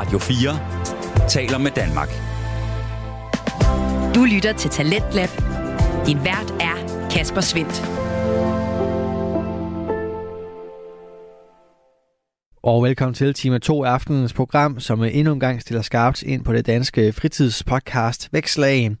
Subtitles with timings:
[0.00, 2.08] Radio 4 taler med Danmark.
[4.14, 5.28] Du lytter til Talentlab.
[6.06, 7.82] Din vært er Kasper Svendt.
[12.62, 16.44] Og velkommen til time 2 af aftenens program, som endnu en gang stiller skarpt ind
[16.44, 18.96] på det danske fritidspodcast Vækslag.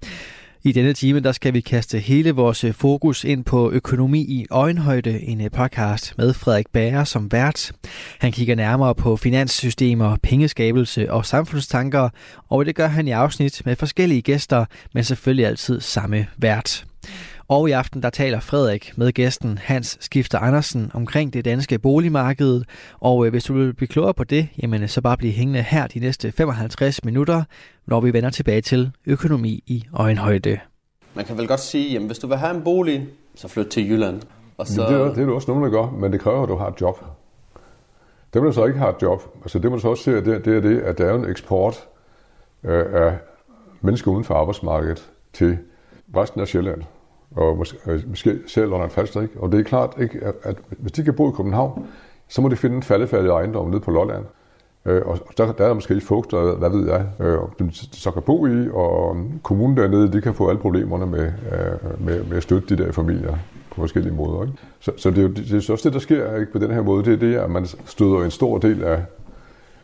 [0.62, 4.46] I denne time der skal vi kaste hele vores øh, fokus ind på økonomi i
[4.50, 7.72] øjenhøjde, en øh, podcast med Frederik Bager som vært.
[8.18, 12.08] Han kigger nærmere på finanssystemer, pengeskabelse og samfundstanker,
[12.48, 16.84] og det gør han i afsnit med forskellige gæster, men selvfølgelig altid samme vært.
[17.50, 22.62] Og i aften der taler Frederik med gæsten Hans Skifter Andersen omkring det danske boligmarked.
[23.00, 25.86] Og øh, hvis du vil blive klogere på det, jamen så bare bliv hængende her
[25.86, 27.42] de næste 55 minutter,
[27.86, 30.58] når vi vender tilbage til økonomi i øjenhøjde.
[31.14, 33.90] Man kan vel godt sige, at hvis du vil have en bolig, så flyt til
[33.90, 34.22] Jylland.
[34.58, 34.82] Og så...
[34.82, 36.68] det, er, det er der også nogen, der gør, men det kræver, at du har
[36.68, 37.04] et job.
[38.34, 40.56] Dem, der så ikke har et job, altså det man så også ser, det, det
[40.56, 41.88] er det, at der er en eksport
[42.64, 43.18] øh, af
[43.80, 45.58] mennesker uden for arbejdsmarkedet til
[46.16, 46.82] resten af Sjælland
[47.36, 49.28] og måske, måske selv under en faldstrik.
[49.36, 51.86] Og det er klart, ikke, at, at hvis de kan bo i København,
[52.28, 54.24] så må de finde en faldefærdig ejendom nede på Lolland.
[54.86, 58.10] Øh, og der, der er der måske fugt, og hvad ved jeg, øh, de så
[58.10, 62.36] kan bo i, og kommunen dernede, de kan få alle problemerne med, øh, med, med
[62.36, 63.36] at støtte de der familier
[63.70, 64.42] på forskellige måder.
[64.42, 64.54] Ikke?
[64.80, 66.82] Så, så det, er jo, det er også det, der sker ikke, på den her
[66.82, 69.02] måde, det er det, at man støder en stor del af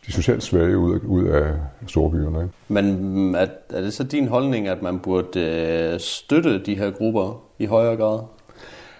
[0.06, 1.52] de socialt svage ud, ud af
[1.86, 2.42] storbyerne.
[2.42, 2.54] Ikke?
[2.68, 7.42] Men er, er det så din holdning, at man burde øh, støtte de her grupper
[7.58, 8.20] i højere grad?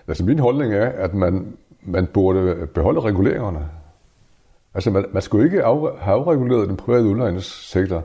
[0.08, 3.68] Altså min holdning er, at man, man burde beholde reguleringerne.
[4.74, 8.04] Altså man, man skulle ikke af, have afreguleret den private udlejningssektor,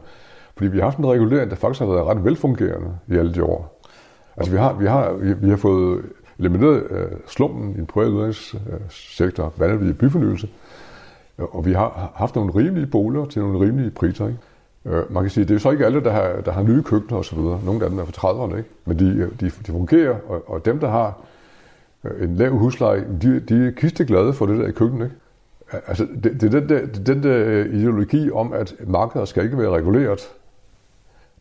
[0.57, 3.43] fordi vi har haft en regulering, der faktisk har været ret velfungerende i alle de
[3.43, 3.81] år.
[4.37, 6.01] Altså vi har, vi har, vi, vi har fået
[6.39, 10.47] elimineret uh, slummen i den private udlejningssektor, blandt andet i byfornyelse.
[11.37, 14.27] Og vi har haft nogle rimelige boliger til nogle rimelige priser.
[14.27, 14.39] Ikke?
[14.85, 17.19] Øh, man kan sige, det er så ikke alle, der har, der har nye køkkener
[17.19, 17.37] osv.
[17.37, 18.69] Nogle af dem er fra 30'erne, ikke?
[18.85, 21.19] men de, øh, de, de fungerer, og, og dem, der har
[22.03, 25.05] øh, en lav husleje, de, de er kisteglade for det der i køkkenet.
[25.05, 25.15] Ikke?
[25.87, 29.57] Altså, det, det er den der, den der øh, ideologi om, at markedet skal ikke
[29.57, 30.29] være reguleret,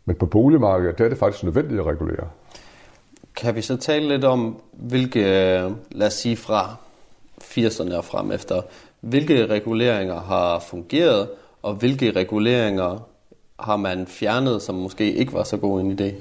[0.05, 2.29] men på boligmarkedet, der er det faktisk nødvendigt at regulere.
[3.37, 5.21] Kan vi så tale lidt om, hvilke,
[5.91, 6.77] lad os sige fra
[7.43, 8.63] 80'erne og frem efter,
[9.01, 11.29] hvilke reguleringer har fungeret,
[11.63, 13.09] og hvilke reguleringer
[13.61, 16.15] har man fjernet, som måske ikke var så god en idé?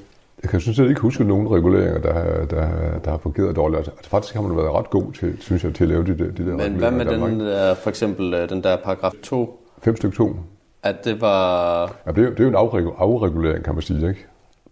[0.44, 2.68] Jeg kan synes jeg ikke huske nogen reguleringer, der, der,
[3.00, 3.78] der har fungeret dårligt.
[3.78, 6.18] Altså, altså, faktisk har man været ret god til, synes jeg, til at lave de,
[6.18, 6.80] de der Men reguleringer.
[6.80, 9.66] hvad med den der, for eksempel øh, den der paragraf 2?
[9.84, 10.36] 5 stykke 2.
[10.84, 11.82] At det var...
[12.06, 14.26] Ja, det, er, det er jo en afregulering, kan man sige, ikke?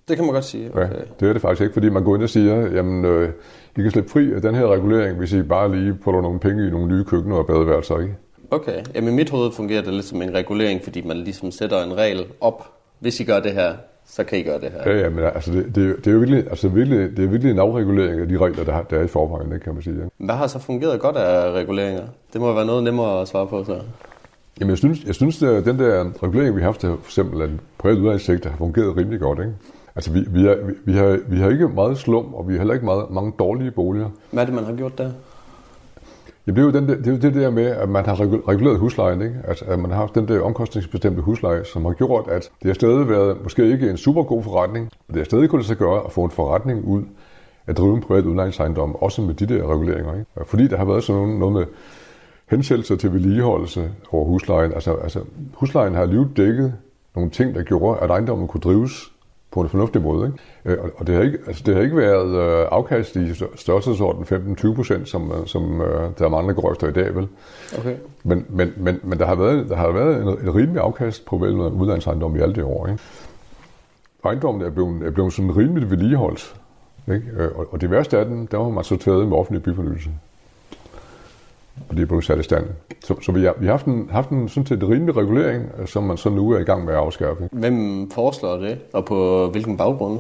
[0.07, 0.69] Det kan man godt sige.
[0.72, 0.81] Okay.
[0.81, 3.29] Ja, det er det faktisk ikke, fordi man går ind og siger, jamen, øh,
[3.77, 6.67] I kan slippe fri af den her regulering, hvis I bare lige putter nogle penge
[6.67, 8.15] i nogle nye køkkener og badeværelser, ikke?
[8.51, 8.83] Okay.
[8.95, 11.97] Jamen i mit hoved fungerer det lidt som en regulering, fordi man ligesom sætter en
[11.97, 12.71] regel op.
[12.99, 13.73] Hvis I gør det her,
[14.05, 14.91] så kan I gøre det her.
[14.91, 17.51] Ja, ja men altså, det, det, det er jo virkelig, altså, virkelig, det er virkelig
[17.51, 19.95] en afregulering af de regler, der, der er i forvejen, det kan man sige.
[19.95, 20.09] Ikke?
[20.17, 22.03] Hvad har så fungeret godt af reguleringer?
[22.33, 23.79] Det må være noget nemmere at svare på så.
[24.59, 27.49] Jamen jeg synes, jeg synes at den der regulering, vi har haft, for eksempel at
[27.77, 29.39] privat uddannelsessektor, har fungeret rimelig godt.
[29.39, 29.53] Ikke?
[29.97, 32.57] Altså, vi, vi, er, vi, vi, har, vi har ikke meget slum, og vi har
[32.57, 34.09] heller ikke meget, mange dårlige boliger.
[34.31, 35.11] Hvad er det, man har gjort der?
[36.47, 38.15] Ja, det er jo den der, det, er jo det der med, at man har
[38.49, 39.35] reguleret huslejen, ikke?
[39.47, 42.73] Altså, at man har haft den der omkostningsbestemte husleje, som har gjort, at det har
[42.73, 46.05] stadig været måske ikke en super god forretning, men det har stadig kunnet sig gøre
[46.05, 47.03] at få en forretning ud
[47.67, 50.13] at drive en privat udlejningsejendom, også med de der reguleringer.
[50.13, 50.25] Ikke?
[50.45, 51.65] Fordi der har været sådan noget med
[52.49, 54.73] hensættelser til vedligeholdelse over huslejen.
[54.73, 55.19] Altså, altså
[55.53, 56.73] huslejen har alligevel dækket
[57.15, 59.11] nogle ting, der gjorde, at ejendommen kunne drives
[59.51, 60.33] på en fornuftig måde.
[60.65, 60.81] Ikke?
[60.81, 64.23] Øh, og det har ikke, altså det har ikke været øh, afkast i størrelsesorden
[64.59, 65.83] 15-20 procent, som, øh, som
[66.19, 67.27] der er mange, der går efter i dag, vel?
[67.79, 67.95] Okay.
[68.23, 71.35] Men, men, men, men der har været, der har været en, en rimelig afkast på
[71.35, 72.87] udlandsejendom i alle de år.
[72.87, 72.99] Ikke?
[74.25, 76.55] Ejendommen er blevet, er blevet sådan rimeligt vedligeholdt.
[77.07, 77.51] Ikke?
[77.55, 80.09] Og, og det værste af den, der var man så taget med offentlig byfornyelse
[82.01, 82.65] er blevet sat i stand.
[83.03, 86.03] Så, så vi, har, vi har haft en, haft en sådan set rimelig regulering, som
[86.03, 87.50] man så nu er i gang med at afskaffe.
[87.51, 90.19] Hvem foreslår det, og på hvilken baggrund?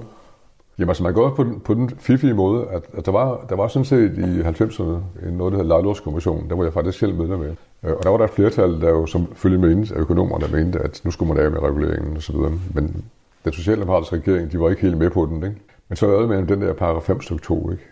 [0.79, 3.55] Jamen altså, man går på den, på den fiffige måde, at, at der, var, der
[3.55, 4.83] var sådan set i 90'erne
[5.31, 6.49] noget, der hedder Lejlåskommissionen.
[6.49, 7.55] Der var jeg faktisk selv medlem med.
[7.83, 10.51] Øh, og der var der et flertal, der jo som følge med af økonomerne, der
[10.51, 12.35] mente, at nu skulle man af med reguleringen osv.
[12.73, 13.05] Men
[13.45, 15.43] den socialdemokratiske regering, de var ikke helt med på den.
[15.43, 15.55] Ikke?
[15.89, 17.83] Men så lavede man den der paragraf 5 stykke 2, ikke?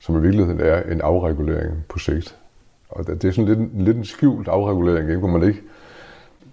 [0.00, 2.36] som i virkeligheden er en afregulering på sigt.
[2.88, 5.18] Og det er sådan lidt, lidt en skjult afregulering, ikke?
[5.18, 5.62] hvor man ikke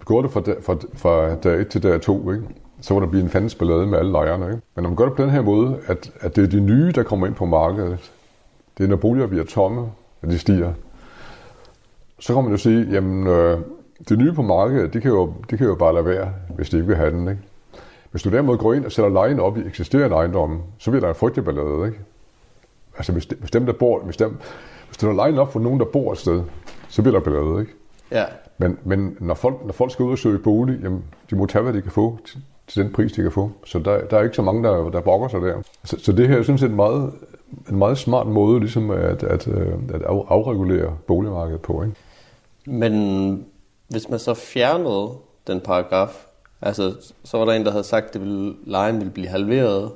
[0.04, 2.44] går det fra, fra, fra dag 1 til dag 2, ikke?
[2.80, 4.44] så må der blive en fandens ballade med alle lejerne.
[4.44, 4.60] Ikke?
[4.74, 6.92] Men når man gør det på den her måde, at, at det er de nye,
[6.92, 8.12] der kommer ind på markedet,
[8.78, 9.86] det er når boliger bliver tomme,
[10.22, 10.72] at de stiger,
[12.18, 13.58] så kan man jo sige, jamen, øh,
[14.08, 16.76] det nye på markedet, det kan, jo, det kan jo bare lade være, hvis de
[16.76, 17.28] ikke vil have den.
[17.28, 17.40] Ikke?
[18.10, 21.08] Hvis du derimod går ind og sætter lejen op i eksisterende ejendomme, så bliver der
[21.08, 21.86] en frygtelig ballade.
[21.86, 21.98] Ikke?
[22.96, 24.36] Altså hvis, hvis dem, der bor, hvis, dem,
[24.88, 26.42] hvis du lejen op for nogen, der bor et sted,
[26.88, 27.60] så bliver der ballade.
[27.60, 27.72] Ikke?
[28.10, 28.24] Ja.
[28.58, 31.62] Men, men når, folk, når folk skal ud og søge bolig, jamen, de må tage,
[31.62, 33.50] hvad de kan få til, til den pris, de kan få.
[33.64, 35.62] Så der, der er ikke så mange, der, der brokker sig der.
[35.84, 37.12] Så, så det her, jeg synes, er en meget,
[37.70, 41.82] en meget smart måde ligesom at, at, øh, at af, afregulere boligmarkedet på.
[41.82, 41.96] Ikke?
[42.66, 43.46] Men
[43.88, 45.10] hvis man så fjernede
[45.46, 46.26] den paragraf,
[46.62, 46.94] altså
[47.24, 49.92] så var der en, der havde sagt, at det ville, lejen ville blive halveret.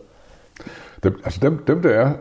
[1.02, 2.12] Dem, altså dem, dem der er,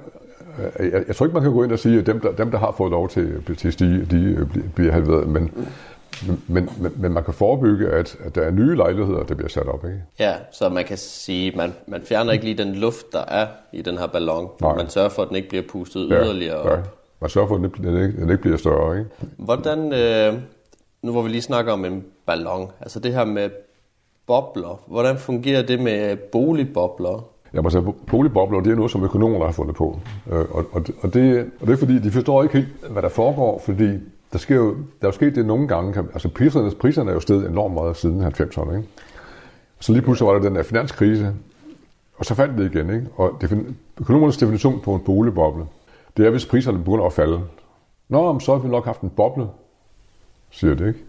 [0.80, 2.58] jeg, jeg tror ikke, man kan gå ind og sige, at dem, der, dem, der
[2.58, 5.52] har fået lov til, til at stige, de øh, bliver halveret, men,
[6.48, 9.68] men, men, men man kan forebygge, at, at der er nye lejligheder, der bliver sat
[9.68, 9.86] op.
[9.86, 10.02] Ikke?
[10.20, 13.48] Ja, så man kan sige, at man, man fjerner ikke lige den luft, der er
[13.74, 14.50] i den her ballon.
[14.62, 14.76] Nej.
[14.76, 16.70] Man sørger for, at den ikke bliver pustet Ja, yderligere op.
[16.72, 16.84] ja.
[17.22, 18.98] Man sørger for, at den ikke, den ikke, den ikke bliver større.
[19.00, 19.10] Ikke?
[19.38, 20.34] Hvordan, øh,
[21.02, 23.50] nu hvor vi lige snakker om en ballon, altså det her med
[24.28, 27.30] bobler, hvordan fungerer det med boligbobler?
[27.54, 30.00] Jamen altså, boligbobler, det er noget, som økonomer har fundet på.
[30.32, 33.10] Øh, Og, og, og, det, og det er fordi, de forstår ikke helt, hvad der
[33.10, 33.88] foregår, fordi
[34.34, 36.00] der, sker jo, der er jo sket det nogle gange.
[36.14, 38.76] Altså priserne, priserne er jo steget enormt meget siden 90'erne.
[38.76, 38.88] Ikke?
[39.80, 41.34] Så lige pludselig var der den der finanskrise,
[42.18, 42.90] og så faldt det igen.
[42.90, 43.08] Ikke?
[43.16, 45.64] Og defin- økonomernes definition på en boligboble,
[46.18, 47.40] det er, hvis priserne begynder at falde.
[48.10, 49.48] Nå, så har vi nok haft en boble,
[50.52, 51.00] siger det, ikke?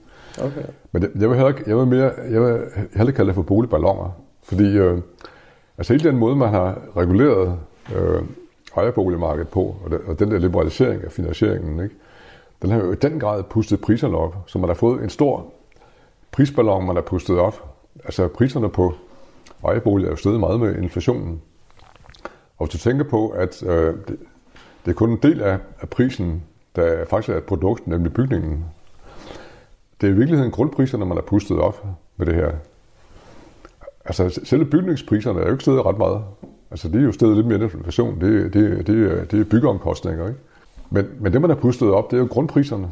[0.42, 0.62] Okay.
[0.92, 2.58] Men det, jeg vil heller, ikke- jeg vil mere, jeg vil
[2.94, 4.10] hellere kalde det for boligballoner.
[4.42, 4.98] Fordi øh,
[5.78, 7.58] altså hele den måde, man har reguleret
[7.96, 8.22] øh,
[8.76, 11.94] ejerboligmarkedet på, og, det, og den der liberalisering af finansieringen, ikke?
[12.62, 14.36] den har jo i den grad pustet priserne op.
[14.46, 15.52] Så man har fået en stor
[16.32, 17.74] prisballon, man har pustet op.
[18.04, 18.94] Altså priserne på
[19.64, 21.42] ejerboliger er jo steget meget med inflationen.
[22.58, 24.18] Og hvis du tænker på, at øh, det,
[24.84, 26.42] det er kun en del af, af prisen,
[26.76, 28.64] der faktisk er et produkt, nemlig bygningen,
[30.00, 31.86] det er i virkeligheden grundpriserne, man har pustet op
[32.16, 32.52] med det her.
[34.08, 36.20] Altså selve bygningspriserne er jo ikke steget ret meget.
[36.70, 38.20] Altså det er jo steget lidt mere inflation.
[38.20, 40.40] Det, det, det, det er byggeomkostninger, ikke?
[40.90, 42.90] Men, men det, man har pustet op, det er jo grundpriserne.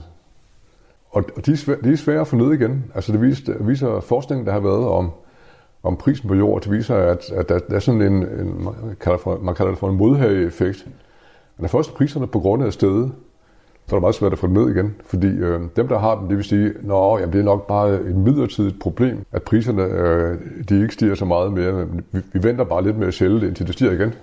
[1.11, 2.85] Og og de er, svære, de er svære at få ned igen.
[2.95, 5.11] Altså det viser, viser forskningen, der har været om,
[5.83, 8.75] om prisen på jord, det viser, at, at der, der er sådan en, en man,
[9.01, 10.87] kalder for, man kalder det for en modhageeffekt.
[11.59, 13.13] Når først priserne på grund af stedet,
[13.89, 14.95] så er det meget svært at få dem ned igen.
[15.05, 18.17] Fordi øh, dem, der har dem, det vil sige, at det er nok bare et
[18.17, 20.39] midlertidigt problem, at priserne øh,
[20.69, 21.73] de ikke stiger så meget mere.
[21.73, 24.15] Men vi, vi venter bare lidt med at sælge det, indtil det stiger igen.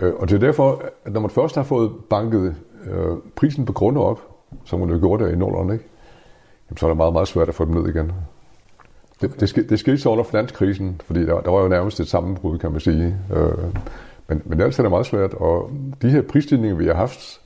[0.00, 2.54] Øh, og det er derfor, at når man først har fået banket
[2.90, 4.20] øh, prisen på grunde op,
[4.64, 5.84] som man jo gjorde der i nullerne, ikke?
[6.70, 8.12] Jamen, så er det meget, meget svært at få dem ned igen.
[9.20, 12.08] Det, det, ske, det skete så under finanskrisen, fordi der, der var jo nærmest et
[12.08, 13.16] sammenbrud, kan man sige.
[13.36, 13.64] Øh,
[14.28, 15.70] men, men ellers er det meget svært, og
[16.02, 17.40] de her prisstigninger, vi har haft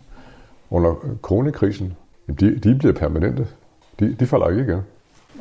[0.71, 1.97] under coronakrisen,
[2.41, 3.47] de, de bliver permanente.
[4.01, 4.81] De, de falder ikke igen.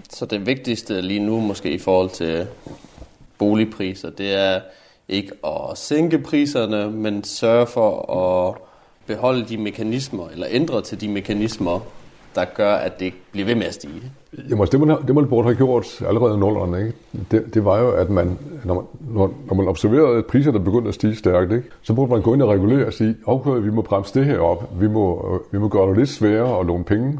[0.10, 2.48] Så det vigtigste lige nu måske i forhold til
[3.38, 4.62] boligpriser, det er
[5.10, 8.56] ikke at sænke priserne, men sørge for at
[9.06, 11.80] beholde de mekanismer, eller ændre til de mekanismer,
[12.38, 14.02] der gør, at det ikke bliver ved med at stige.
[14.50, 16.94] Jamen, altså, det, man, det man burde have gjort allerede i nullerne, ikke?
[17.32, 20.88] Det, det var jo, at man, når man, når, når man observerede, at priserne begyndte
[20.88, 21.68] at stige stærkt, ikke?
[21.82, 24.40] så burde man gå ind og regulere og sige, okay, vi må bremse det her
[24.40, 27.20] op, vi må, øh, vi må gøre det lidt sværere at låne penge,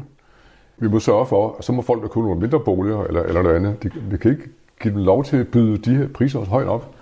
[0.76, 3.42] vi må sørge for, at så må folk, der kunne nogle mindre boliger eller, eller
[3.42, 4.44] noget andet, de, vi kan ikke
[4.82, 6.94] give dem lov til at byde de her priser højt op.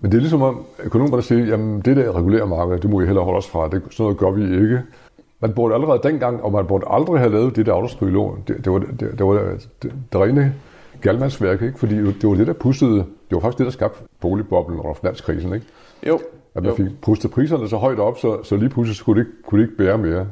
[0.00, 3.06] Men det er ligesom om økonomerne siger, jamen det der regulerer markedet, det må I
[3.06, 4.82] hellere holde os fra, det, sådan noget gør vi ikke.
[5.42, 8.42] Man burde allerede dengang, og man burde aldrig have lavet det der autostrygelån.
[8.48, 10.54] Det, det, var, det, det var det, det, det rene
[11.00, 11.78] galmandsværk, ikke?
[11.78, 15.54] fordi det var det, der pustede, det var faktisk det, der skabte boligboblen under finanskrisen.
[15.54, 15.66] Ikke?
[16.06, 16.20] Jo,
[16.54, 16.76] At man Jo.
[16.76, 19.68] fik pustet priserne så højt op, så, så lige pludselig skulle det, ikke, kunne det
[19.68, 20.26] ikke bære mere.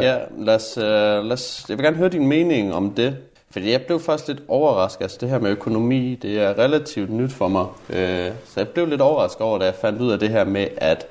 [0.00, 0.84] Ja, lad os, øh,
[1.24, 3.16] lad os, jeg vil gerne høre din mening om det.
[3.50, 5.02] Fordi jeg blev først lidt overrasket.
[5.02, 7.66] Altså det her med økonomi, det er relativt nyt for mig.
[7.90, 10.66] Øh, så jeg blev lidt overrasket over, da jeg fandt ud af det her med,
[10.76, 11.06] at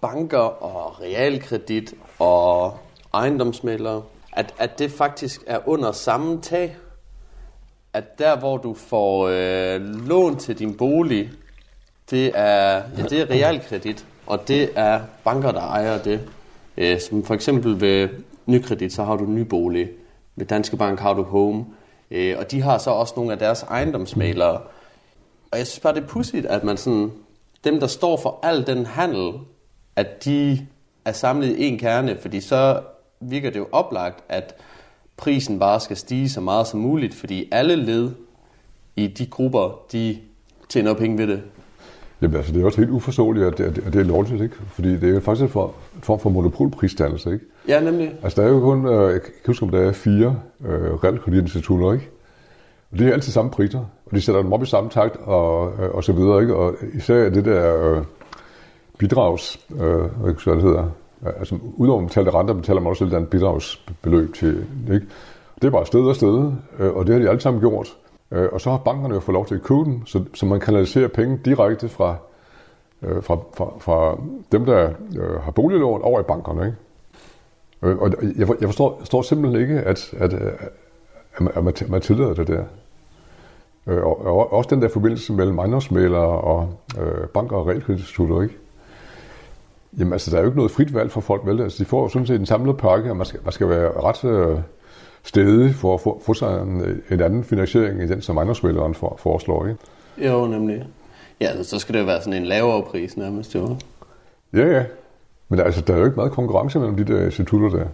[0.00, 2.78] banker og realkredit og
[3.14, 4.02] ejendomsmælere,
[4.32, 6.76] at, at det faktisk er under samme tag.
[7.92, 11.30] At der, hvor du får øh, lån til din bolig,
[12.10, 16.20] det er, ja, det er realkredit, og det er banker, der ejer det.
[16.76, 18.08] Øh, som for eksempel ved
[18.46, 19.90] Nykredit, så har du Nybolig.
[20.36, 21.66] Ved Danske Bank har du Home.
[22.10, 24.60] Øh, og de har så også nogle af deres ejendomsmalere.
[25.50, 27.12] Og jeg synes bare, det er pudsigt, at man sådan,
[27.64, 29.32] dem, der står for al den handel,
[29.98, 30.66] at de
[31.04, 32.80] er samlet i en kerne, fordi så
[33.20, 34.54] virker det jo oplagt, at
[35.16, 38.10] prisen bare skal stige så meget som muligt, fordi alle led
[38.96, 40.18] i de grupper, de
[40.68, 41.42] tjener penge ved det.
[42.22, 44.54] Jamen altså, det er også helt uforståeligt, at det, at det er lovligt, ikke?
[44.66, 47.44] Fordi det er jo faktisk en for- form for monopolprisdannelse, ikke?
[47.68, 48.14] Ja, nemlig.
[48.22, 51.92] Altså, der er jo kun, øh, jeg kan huske, om der er fire øh, realkreditinstitutter,
[51.92, 52.08] ikke?
[52.92, 55.72] Og det er altid samme priser, og de sætter dem op i samme takt, og,
[55.82, 56.56] øh, og så videre, ikke?
[56.56, 58.04] Og især det der øh,
[58.98, 60.90] bidrags, øh, ikke, hvad det hedder,
[61.22, 65.06] altså udover at betale renter, betaler man også et eller andet bidragsbeløb til, ikke?
[65.54, 67.96] Det er bare sted og sted, øh, og det har de alle sammen gjort.
[68.30, 70.60] Øh, og så har bankerne jo fået lov til at købe dem, så, så man
[70.60, 72.16] kanaliserer penge direkte fra,
[73.02, 74.18] øh, fra, fra, fra
[74.52, 76.76] dem, der øh, har boliglån over i bankerne, ikke?
[77.82, 81.74] Øh, og jeg, jeg forstår, jeg forstår simpelthen ikke, at, at, at, man, at man,
[81.88, 82.64] man tillader det der.
[83.86, 88.54] Øh, og, og også den der forbindelse mellem ejendomsmælere og øh, banker og realkreditinstitutter, ikke?
[89.98, 91.60] Jamen altså, der er jo ikke noget frit valg for folk, vel?
[91.60, 93.90] Altså, de får jo sådan set en samlet pakke, og man skal, man skal være
[94.00, 94.58] ret øh,
[95.24, 99.16] stedig for at få, få sig en, en anden finansiering i den, som ejendomsmæleren for,
[99.18, 99.78] foreslår, ikke?
[100.28, 100.86] Jo, nemlig.
[101.40, 103.76] Ja, så skal det jo være sådan en lavere pris nærmest, jo.
[104.52, 104.84] Ja, ja.
[105.48, 107.86] Men altså, der er jo ikke meget konkurrence mellem de der institutter der.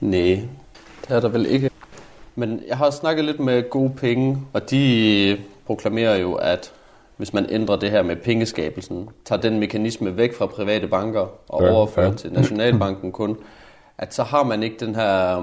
[0.00, 0.48] Nej,
[1.08, 1.70] det er der vel ikke.
[2.34, 6.72] Men jeg har snakket lidt med gode penge, og de proklamerer jo, at
[7.16, 11.62] hvis man ændrer det her med pengeskabelsen, tager den mekanisme væk fra private banker og
[11.62, 12.14] ja, overfører ja.
[12.14, 13.36] til Nationalbanken kun,
[13.98, 15.36] at så har man ikke den her,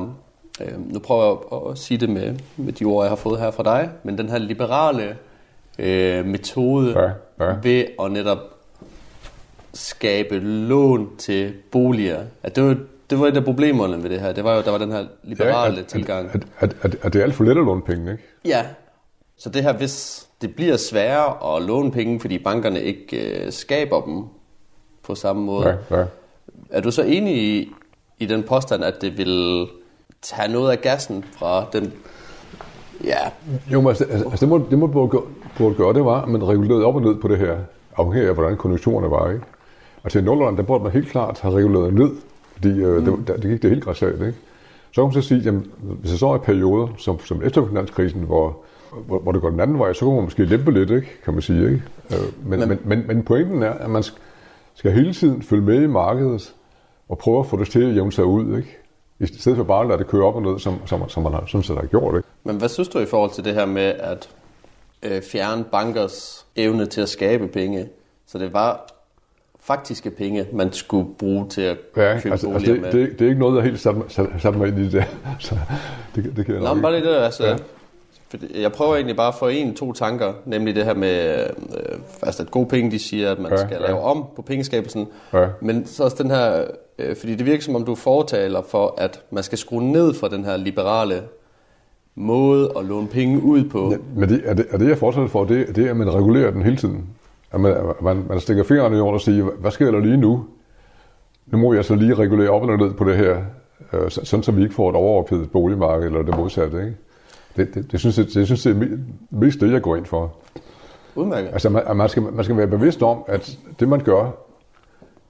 [0.62, 3.51] øh, nu prøver jeg at sige det med, med de ord, jeg har fået her
[3.51, 5.18] fra dig, men den her liberale
[5.80, 7.56] øh, metode ja, ja.
[7.63, 8.39] ved at netop
[9.74, 12.20] skabe lån til boliger.
[12.44, 12.77] At det var,
[13.10, 14.34] det var et af problemerne ved det her.
[14.34, 16.30] Det var jo, der var den her liberale ja, at, tilgang.
[16.34, 18.24] At, at, at, at det er alt for let at låne penge, ikke?
[18.46, 18.65] Ja.
[19.43, 24.01] Så det her, hvis det bliver sværere at låne penge, fordi bankerne ikke øh, skaber
[24.01, 24.23] dem
[25.03, 25.79] på samme måde.
[25.91, 26.05] Ja, ja.
[26.69, 27.71] Er du så enig i,
[28.19, 29.67] i den påstand, at det vil
[30.21, 31.93] tage noget af gassen fra den...
[33.03, 33.17] Ja.
[33.71, 35.21] Jo, men altså, altså det, må, det må burde,
[35.57, 37.57] burde gøre, det var, at man regulerede op og ned på det her,
[37.97, 39.45] afhængig af, hvordan konjunkturerne var, ikke?
[40.03, 42.12] Altså i Nordland, der burde man helt klart have reguleret ned,
[42.53, 43.25] fordi øh, mm.
[43.25, 44.35] det, det gik det helt græsat, ikke?
[44.91, 48.21] Så kan man så sige, jamen, hvis der så er perioder, som, som efter finanskrisen,
[48.21, 48.63] hvor,
[49.07, 51.07] hvor, hvor det går den anden vej, så kan man måske lempe lidt, ikke?
[51.23, 51.63] kan man sige.
[51.65, 51.83] Ikke?
[52.12, 54.03] Øh, men, men, men, men pointen er, at man
[54.75, 56.53] skal hele tiden følge med i markedet
[57.09, 58.57] og prøve at få det til at jævne sig ud.
[58.57, 58.77] Ikke?
[59.19, 61.33] I stedet for bare at lade det køre op og ned, som, som, som man
[61.33, 62.15] har, sådan set har gjort.
[62.15, 62.27] Ikke?
[62.43, 64.29] Men hvad synes du i forhold til det her med at
[65.03, 67.88] øh, fjerne bankers evne til at skabe penge?
[68.27, 68.93] Så det var
[69.59, 72.91] faktiske penge, man skulle bruge til at ja, købe altså, boliger altså det, med.
[72.91, 73.95] Det, det er ikke noget, der helt sat,
[74.39, 75.05] sat mig ind i det.
[75.39, 75.55] Så
[76.15, 77.55] det, det kan jeg Nå, nok men bare det, altså, Ja.
[78.61, 81.39] Jeg prøver egentlig bare at få en, to tanker, nemlig det her med,
[81.77, 83.87] øh, altså at gode penge, de siger, at man Ja, skal ja.
[83.87, 85.45] lave om på pengeskabelsen, Ja.
[85.61, 86.63] men så også den her,
[86.99, 90.27] øh, fordi det virker som om du fortaler for, at man skal skrue ned fra
[90.29, 91.21] den her liberale
[92.15, 93.91] måde at låne penge ud på.
[93.91, 96.13] Ja, men det, er, det, er det, jeg fortsætter for, det, det er, at man
[96.13, 97.05] regulerer den hele tiden.
[97.51, 100.45] At man, man, man stikker fingrene i jorden og siger, hvad sker der lige nu?
[101.47, 103.37] Nu må jeg så lige regulere op og ned på det her,
[103.93, 106.77] øh, så- sådan så vi ikke får et overophedet boligmarked, eller det modsatte.
[106.77, 106.95] Ikke?
[107.57, 110.05] Det, det, det, synes jeg, det synes jeg er me- mest det, jeg går ind
[110.05, 110.31] for.
[111.15, 111.50] Udmærket.
[111.53, 114.31] Altså, man, man, skal, man skal være bevidst om, at det, man gør,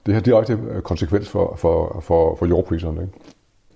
[0.06, 3.02] det har direkte øh, konsekvens for, for, for, for jordpriserne.
[3.02, 3.12] Ikke?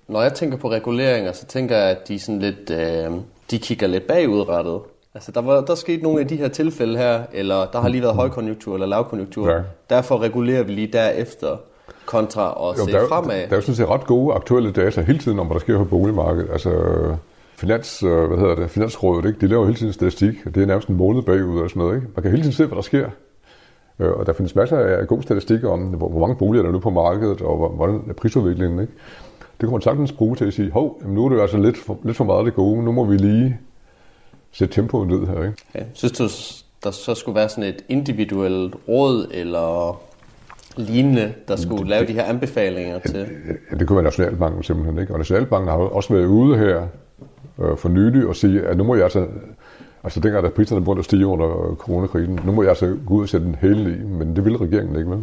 [0.09, 3.13] Når jeg tænker på reguleringer, så tænker jeg, at de sådan lidt, øh,
[3.51, 4.81] de kigger lidt bagudrettet.
[5.15, 8.03] Altså, der, var, der skete nogle af de her tilfælde her, eller der har lige
[8.03, 9.51] været højkonjunktur eller lavkonjunktur.
[9.51, 9.59] Ja.
[9.91, 11.57] Derfor regulerer vi lige derefter,
[12.07, 13.37] kontra at se der, er jo- fremad.
[13.37, 15.79] der er jo sådan set ret gode aktuelle data hele tiden om, hvad der sker
[15.79, 16.51] på boligmarkedet.
[16.53, 16.71] Altså,
[17.59, 19.41] Finans, øh, hvad hedder det, Finansrådet, ikke?
[19.41, 21.97] de laver hele tiden statistik, og det er nærmest en måned bagud og sådan noget.
[21.97, 22.07] Ikke?
[22.17, 23.11] Man kan hele tiden se, hvad der sker.
[23.99, 26.79] Øh, Og der findes masser af god statistik om, hvor, mange boliger der er nu
[26.79, 28.81] på markedet, og hvor- hvordan er prisudviklingen.
[28.81, 28.93] Ikke?
[29.61, 31.77] Det kunne man sagtens bruge til at sige, hov, nu er det jo altså lidt
[31.79, 33.59] for, lidt for meget det gode, nu må vi lige
[34.53, 35.43] sætte tempoet ned her.
[35.45, 35.55] Ikke?
[35.75, 35.81] Ja.
[35.95, 36.25] Synes du,
[36.85, 40.01] der så skulle være sådan et individuelt råd eller
[40.77, 43.27] lignende, der skulle lave de her anbefalinger til?
[43.73, 44.99] Ja, det kunne være Nationalbanken simpelthen.
[44.99, 45.13] Ikke?
[45.13, 46.87] Og Nationalbanken har også været ude her
[47.63, 49.27] øh, for nylig og sige, at nu må jeg altså,
[50.05, 53.23] altså dengang der priserne begyndte at stige under coronakrisen, nu må jeg altså gå ud
[53.23, 55.21] og sætte en hæl i, men det vil regeringen ikke, vel?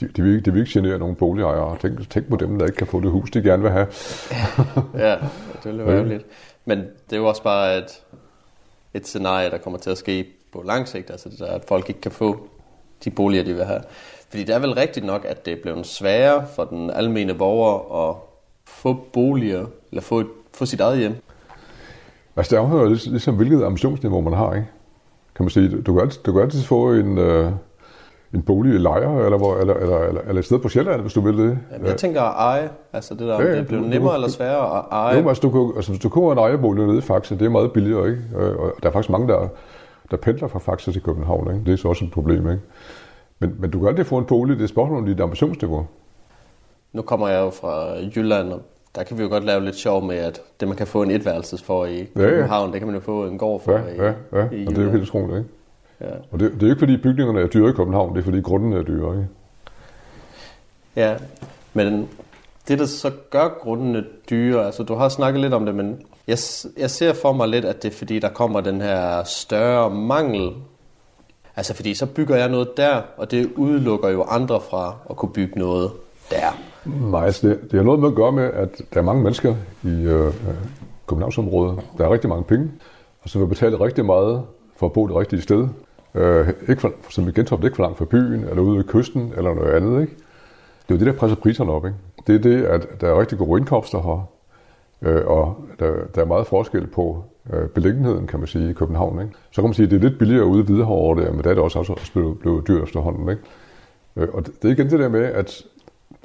[0.00, 1.76] De, de, vil, ikke- de vil ikke genere nogen boligejere.
[1.82, 3.86] Tænk, tænk på dem, der ikke kan få det hus, de gerne vil have.
[5.06, 5.10] Ja,
[5.52, 6.26] det ville være ærgerligt.
[6.64, 8.02] Men det er jo også bare et,
[8.94, 11.88] et scenarie, der kommer til at ske på lang sigt, altså det der, at folk
[11.88, 12.48] ikke kan få
[13.04, 13.80] de boliger, de vil have.
[14.30, 18.08] Fordi det er vel rigtigt nok, at det er blevet sværere for den almene borger
[18.10, 18.16] at
[18.66, 21.14] få boliger, eller få, et, få sit eget hjem.
[22.36, 24.66] Altså, det afhænger jo lidt, ligesom, hvilket ambitionsniveau man har, ikke?
[25.34, 27.50] Kan man sige, du kan altid, du kan altid få en, øh,
[28.34, 31.12] en bolig i lejre, eller, hvor, eller, eller, eller, eller et sted på Sjælland, hvis
[31.12, 31.58] du vil det.
[31.72, 34.14] Jamen, jeg tænker at eje, altså det der, Ja, det er blevet du- nemmere du-
[34.14, 35.16] eller sværere at Jo, eje.
[35.16, 37.50] men altså, du kan, altså, hvis du kommer en ejerbolig nede i Faxe, det er
[37.50, 38.22] meget billigere, ikke?
[38.36, 39.48] Øh, Og der er faktisk mange, der,
[40.10, 41.64] der pendler fra Faxe til København, ikke?
[41.66, 42.62] Det er så også et problem, ikke?
[43.38, 45.86] Men, men du kan altid få en bolig, det er spørgsmål om dit ambitionsniveau.
[46.92, 48.60] nu kommer jeg jo fra Jylland, og
[48.94, 51.10] der kan vi jo godt lave lidt sjov med, at det man kan få en
[51.10, 52.28] etværelses for i Ja, ja.
[52.28, 54.48] København, det kan man jo få en gård for Ja, i, ja, ja.
[54.52, 55.50] i Og det er jo helt utroligt, ikke?
[56.00, 56.16] Ja.
[56.30, 58.40] Og det, det er jo ikke fordi bygningerne er dyre i København, det er fordi
[58.40, 59.28] grunden er dyre, ikke?
[60.96, 61.16] Ja,
[61.72, 62.08] men
[62.68, 66.38] det, der så gør grundene dyre, altså du har snakket lidt om det, men jeg,
[66.78, 70.50] jeg ser for mig lidt, at det er fordi, der kommer den her større mangel.
[71.56, 75.32] Altså fordi så bygger jeg noget der, og det udelukker jo andre fra at kunne
[75.32, 75.90] bygge noget
[76.30, 76.58] der.
[76.84, 79.54] Nej, altså det, det har noget med at gøre med, at der er mange mennesker
[79.82, 80.32] i øh, øh
[81.06, 81.80] Københavnsområdet.
[81.98, 82.70] Der er rigtig mange penge,
[83.22, 84.42] og så vil betale rigtig meget
[84.76, 85.68] for at bo det rigtige sted.
[86.14, 89.32] Øh, ikke for, som i Gentofte, ikke for langt fra byen, eller ude ved kysten,
[89.36, 90.00] eller noget andet.
[90.00, 90.14] Ikke?
[90.88, 91.84] Det er jo det, der presser priserne op.
[91.84, 91.96] Ikke?
[92.26, 94.28] Det er det, at der er rigtig gode indkomster her,
[95.02, 99.20] øh, og der, der er meget forskel på øh, beliggenheden, kan man sige, i København.
[99.20, 99.32] Ikke?
[99.50, 101.50] Så kan man sige, at det er lidt billigere ude i Hvidovre, der, men der
[101.50, 103.28] er det også, også blevet, blevet dyrt efterhånden.
[103.28, 103.42] Ikke?
[104.16, 105.62] Øh, og det, det er igen det der med, at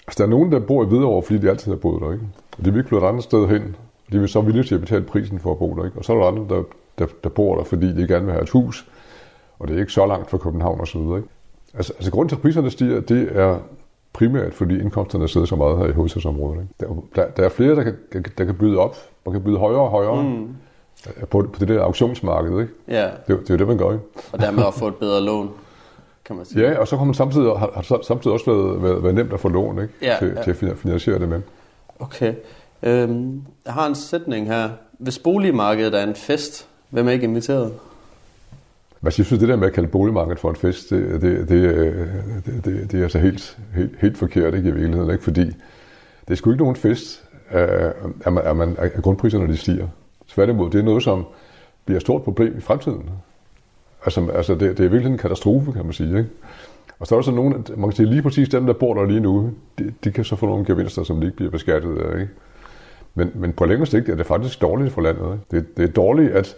[0.08, 2.24] Altså, der er nogen, der bor i Hvidovre, fordi de altid har boet der, ikke?
[2.58, 3.76] Og de vil ikke flytte et andet sted hen.
[4.08, 5.98] Og de vil så villige til at betale prisen for at bo der, ikke?
[5.98, 6.64] Og så er der andre, der,
[7.00, 8.88] der, der bor der, fordi de gerne vil have et hus.
[9.60, 11.30] Og det er ikke så langt fra København og så videre, ikke?
[11.74, 13.58] Altså, altså grunden til, at priserne stiger, det er
[14.14, 16.62] primært, fordi indkomsterne sidder så meget her i hovedstadsområdet.
[16.62, 16.94] Ikke?
[17.16, 17.96] Der, der, er flere, der kan,
[18.38, 18.98] der kan byde op.
[19.26, 20.56] Man kan byde højere og højere mm.
[21.22, 22.74] på, på det der auktionsmarked, ikke?
[22.88, 24.04] Ja, Det, det er jo det, man gør, ikke?
[24.34, 25.50] og dermed at få et bedre lån,
[26.26, 26.62] kan man sige.
[26.70, 29.50] Ja, og så har man samtidig, har, samtidig også været, været, været nemt at få
[29.50, 29.94] lån, ikke?
[30.02, 30.44] Ja, til, ja.
[30.44, 31.42] til at fin- finansiere det med.
[32.00, 32.34] Okay.
[32.84, 34.70] Øhm, jeg har en sætning her.
[35.00, 37.74] Hvis boligmarkedet er en fest, hvem er ikke inviteret?
[39.04, 41.56] Altså, jeg synes, det der med at kalde boligmarkedet for en fest, det, det, det,
[41.56, 42.08] øh,
[42.46, 45.12] det, det, det er altså helt, helt, helt forkert ikke, i virkeligheden.
[45.12, 45.24] Ikke?
[45.24, 45.46] Fordi
[46.28, 47.92] det er sgu ikke nogen fest, øh,
[48.26, 49.88] at, man, at, man, at grundpriserne de stiger.
[50.28, 51.26] Tværtimod, det er noget, som
[51.86, 53.10] bliver et stort problem i fremtiden.
[54.06, 56.18] Altså, altså det, det er virkelig en katastrofe, kan man sige.
[56.18, 56.30] Ikke?
[57.00, 59.06] Og så er der så nogen, man kan sige lige præcis dem, der bor der
[59.06, 62.20] lige nu, de, de kan så få nogle gevinster, som de ikke bliver beskattet af.
[62.20, 62.32] Ikke?
[63.16, 65.34] Men, men på længere sigt er det faktisk dårligt for landet.
[65.34, 65.66] Ikke?
[65.66, 66.56] Det, det er dårligt, at,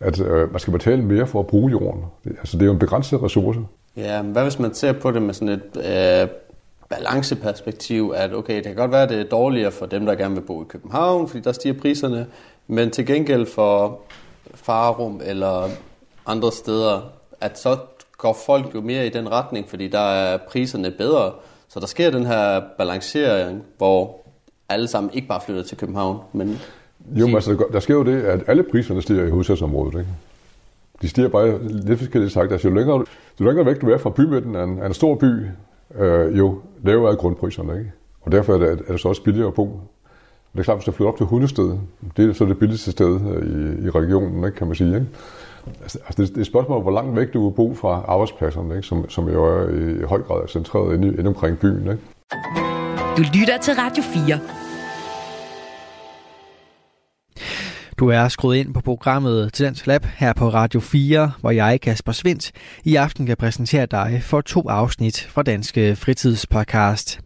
[0.00, 2.04] at øh, man skal betale mere for at bruge jorden.
[2.24, 3.60] Det, altså, det er jo en begrænset ressource.
[3.96, 6.28] Ja, men hvad hvis man ser på det med sådan et øh,
[6.88, 10.34] balanceperspektiv, at okay, det kan godt være, at det er dårligere for dem, der gerne
[10.34, 12.26] vil bo i København, fordi der stiger priserne,
[12.66, 14.00] men til gengæld for
[14.54, 15.68] Farum eller
[16.28, 17.00] andre steder,
[17.40, 17.76] at så
[18.18, 21.32] går folk jo mere i den retning, fordi der er priserne bedre.
[21.68, 24.20] Så der sker den her balancering, hvor
[24.68, 26.58] alle sammen ikke bare flytter til København, men
[27.16, 29.98] Jo, men altså, der- sker jo det, at alle priserne stiger i hovedstadsområdet.
[29.98, 30.10] Ikke?
[31.02, 32.52] De stiger bare lidt forskelligt sagt.
[32.52, 33.04] Altså, jo længere,
[33.40, 35.46] jo længere væk du er fra bymidten af en, af en stor by,
[35.98, 37.78] øh, jo lavere er grundpriserne.
[37.78, 37.92] Ikke?
[38.22, 39.80] Og derfor er det, er det så også billigere at bo.
[40.52, 41.70] Det er klart, hvis du flytter op til Hundested,
[42.16, 44.94] det er så det billigste sted øh, i, i regionen, ikke, kan man sige.
[44.94, 45.06] Ikke?
[45.82, 48.76] Altså, altså, det, det er et spørgsmål, hvor langt væk du vil bo fra arbejdspladserne,
[48.76, 48.86] ikke?
[48.86, 49.68] Som, som jo er
[50.02, 51.82] i høj grad centreret inde, inde omkring byen.
[51.82, 52.02] Ikke?
[53.16, 54.67] Du lytter til Radio 4.
[57.98, 61.80] Du er skruet ind på programmet til Dansk Lab her på Radio 4, hvor jeg,
[61.80, 62.52] Kasper Svindt,
[62.84, 67.20] i aften kan præsentere dig for to afsnit fra Danske Fritidspodcast.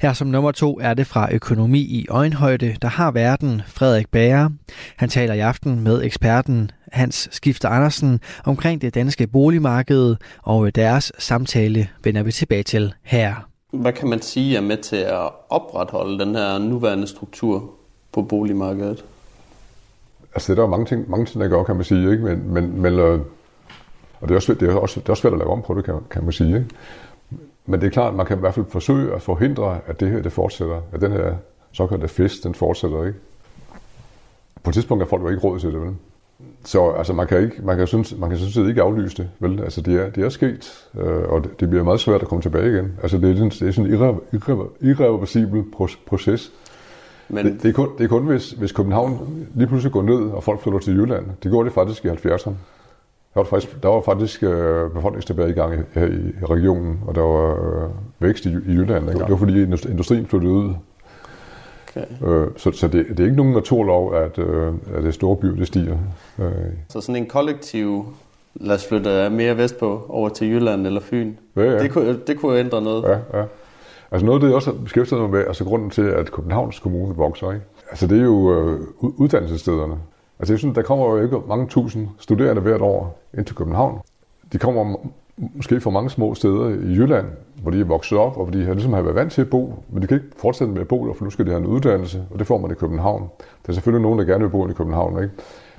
[0.00, 4.50] Her som nummer to er det fra Økonomi i Øjenhøjde, der har verden Frederik Bager.
[4.96, 11.12] Han taler i aften med eksperten Hans Skifter Andersen omkring det danske boligmarked, og deres
[11.18, 13.34] samtale vender vi tilbage til her.
[13.72, 17.70] hvad kan man sige er med til at opretholde den her nuværende struktur
[18.12, 19.04] på boligmarkedet?
[20.34, 22.24] Altså, der er mange ting, mange ting, der gør, kan man sige, ikke?
[22.24, 23.20] Men, men, men øh,
[24.20, 25.62] og det er, også, svært- det, er også, det er også svært at lave om
[25.62, 26.66] på det, kan, kan man sige, ikke?
[27.66, 30.10] Men det er klart, at man kan i hvert fald forsøge at forhindre, at det
[30.10, 30.80] her, det fortsætter.
[30.92, 31.34] At den her
[31.72, 33.18] såkaldte fest, den fortsætter, ikke?
[34.62, 35.90] På et tidspunkt har folk jo ikke råd til det, vel?
[36.64, 39.30] Så altså, man kan, ikke, man kan, synes, man kan sådan set ikke aflyse det,
[39.38, 39.60] vel?
[39.60, 42.42] Altså, det er, det er sket, øh, og det, det bliver meget svært at komme
[42.42, 42.92] tilbage igen.
[43.02, 45.64] Altså, det er, det er sådan en irre- irre- irreversibel
[46.06, 46.52] proces.
[47.30, 50.30] Men Det, det, er kun, det er kun hvis, hvis København lige pludselig går ned,
[50.30, 51.24] og folk flytter til Jylland.
[51.42, 52.50] Det gjorde det faktisk i 70'erne.
[53.34, 57.14] Der var faktisk, der var faktisk øh, befolkningstilbage i gang i, her i, regionen, og
[57.14, 57.50] der var
[57.84, 59.08] øh, vækst i, i Jylland.
[59.08, 59.20] Ikke?
[59.20, 60.74] Det var fordi industri- industrien flyttede ud.
[61.88, 62.04] okay.
[62.26, 65.56] Øh, så så det, det er ikke nogen naturlov, at, øh, at det store byer
[65.56, 65.96] det stiger.
[66.38, 66.46] Øh,
[66.88, 68.04] Så sådan en kollektiv,
[68.54, 71.32] lad os flytte mere vestpå over til Jylland eller Fyn.
[71.56, 71.78] ja, ja.
[71.82, 73.02] Det, kunne, det kunne ændre noget.
[73.32, 73.44] Ja, ja.
[74.12, 76.78] Altså noget af det, jeg også har beskæftiget mig med, altså grunden til, at Københavns
[76.78, 77.64] Kommune vokser, ikke?
[77.90, 79.98] Altså det er jo øh, uddannelsesstederne.
[80.38, 84.00] Altså jeg synes, der kommer jo ikke mange tusind studerende hvert år ind til København.
[84.52, 84.96] De kommer
[85.36, 87.26] måske fra mange små steder i Jylland,
[87.62, 89.50] hvor de er vokset op, og hvor de har ligesom har været vant til at
[89.50, 91.60] bo, men de kan ikke fortsætte med at bo der, for nu skal de have
[91.60, 93.22] en uddannelse, og det får man i København.
[93.38, 95.34] Der er selvfølgelig nogen, der gerne vil bo i København, ikke?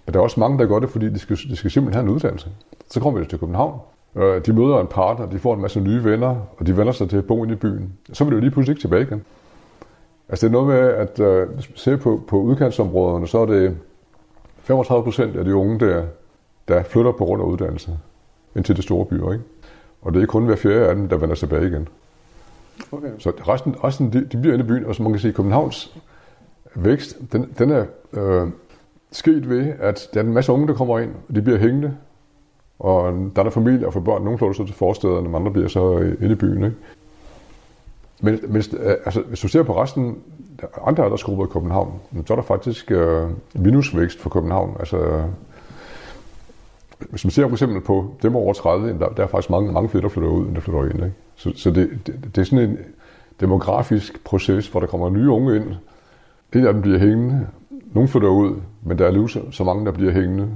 [0.06, 2.10] Men der er også mange, der gør det, fordi de skal, de skal simpelthen have
[2.10, 2.50] en uddannelse.
[2.90, 3.80] Så kommer de til København.
[4.16, 7.10] Øh, De møder en partner, de får en masse nye venner, og de vender sig
[7.10, 7.94] til at bo inde i byen.
[8.14, 9.24] Så vil de jo lige pludselig ikke tilbage igen.
[10.30, 13.46] Altså det er noget med, at øh, hvis man ser på, på udkantsområderne, så er
[13.46, 13.78] det
[14.64, 16.04] 35 procent af de unge, der,
[16.68, 17.92] der flytter på grund af uddannelse
[18.56, 19.32] ind til de store byer.
[19.32, 19.44] Ikke?
[20.02, 21.88] Og det er kun hver fjerde af dem, der vender tilbage igen.
[22.92, 23.12] Okay.
[23.20, 25.98] Så resten, resten de, de bliver inde i byen, og som man kan sige, Københavns
[26.76, 28.48] vækst, den, den er øh,
[29.12, 31.98] sket ved, at der er en masse unge, der kommer ind, og de bliver hængende.
[32.82, 34.24] Og der er der familie og for børn.
[34.24, 36.64] Nogle flytter så til forstederne, andre bliver så øh, inde i byen.
[36.64, 36.76] Ikke?
[38.22, 40.18] Men hvis, øh, altså, hvis du ser på resten,
[40.88, 41.94] andre aldersgrupper i København,
[42.26, 44.76] så er der faktisk øh, minusvækst for København.
[44.80, 45.24] Altså,
[47.10, 49.90] hvis man ser for eksempel på dem over 30, der, der er faktisk mange, mange
[49.90, 50.94] flere, der flytter ud, end der flytter ind.
[50.94, 51.14] Ikke?
[51.36, 52.78] Så, så det, det, det er sådan en
[53.40, 55.66] demografisk proces, hvor der kommer nye unge ind.
[56.54, 57.48] En af dem bliver hængende.
[57.94, 60.50] Nogle flytter ud, men der er lige så mange, der bliver hængende.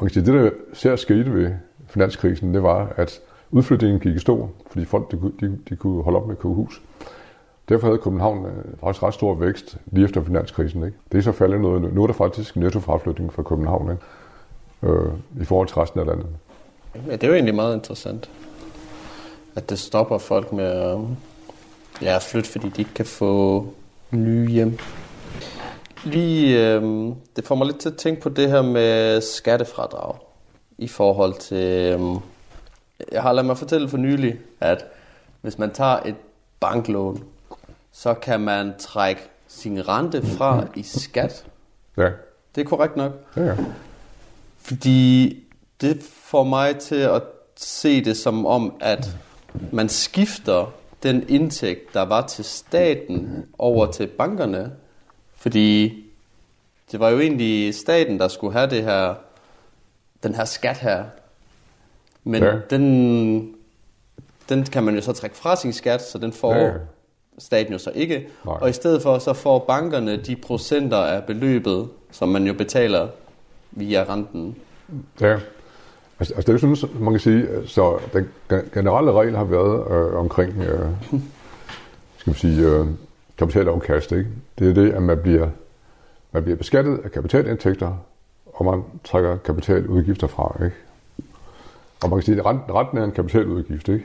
[0.00, 1.52] Man kan sige, det der ser skete ved
[1.86, 6.18] finanskrisen, det var, at udflytningen gik i stå, fordi folk de, de, de kunne holde
[6.18, 6.82] op med at købe hus.
[7.68, 10.84] Derfor havde København øh, faktisk ret stor vækst lige efter finanskrisen.
[10.84, 10.96] Ikke?
[11.12, 11.94] Det er så faldet noget.
[11.94, 14.92] Nu er der faktisk nettofraflytning fra København ikke?
[14.92, 16.26] Øh, i forhold til resten af landet.
[17.06, 18.30] Ja, det er jo egentlig meget interessant,
[19.56, 20.98] at det stopper folk med at,
[22.02, 23.66] ja, flytte, fordi de ikke kan få
[24.10, 24.78] nye hjem.
[26.04, 26.82] Lige, øh,
[27.36, 30.14] det får mig lidt til at tænke på det her med skattefradrag
[30.78, 31.64] i forhold til...
[31.66, 32.00] Øh,
[33.12, 34.84] jeg har ladet mig fortælle for nylig, at
[35.40, 36.14] hvis man tager et
[36.60, 37.24] banklån,
[37.92, 41.44] så kan man trække sin rente fra i skat.
[41.96, 42.10] Ja,
[42.54, 43.12] Det er korrekt nok.
[43.36, 43.56] ja, ja.
[44.58, 45.36] Fordi
[45.80, 47.22] det får mig til at
[47.56, 49.16] se det som om, at
[49.72, 54.72] man skifter den indtægt, der var til staten, over til bankerne.
[55.40, 56.04] Fordi
[56.92, 59.14] det var jo egentlig staten, der skulle have det her,
[60.22, 61.04] den her skat her.
[62.24, 62.52] Men Ja.
[62.70, 63.54] den,
[64.48, 66.72] den kan man jo så trække fra sin skat, så den får Ja,
[67.38, 68.28] staten jo så ikke.
[68.44, 68.56] Nej.
[68.60, 73.08] Og i stedet for, så får bankerne de procenter af beløbet, som man jo betaler
[73.70, 74.56] via renten.
[75.20, 75.38] Ja.
[76.20, 79.86] Altså, altså det er så man kan sige, så den ge- generelle regel har været
[79.90, 80.88] øh, omkring, øh,
[82.18, 82.86] skal man sige, øh,
[83.40, 84.30] kapitalafkast, ikke?
[84.58, 85.48] Det er det, at man bliver,
[86.32, 87.92] man bliver beskattet af kapitalindtægter,
[88.46, 90.76] og man trækker kapitaludgifter fra, ikke?
[92.02, 94.04] Og man kan sige, at renten, er en kapitaludgift, ikke?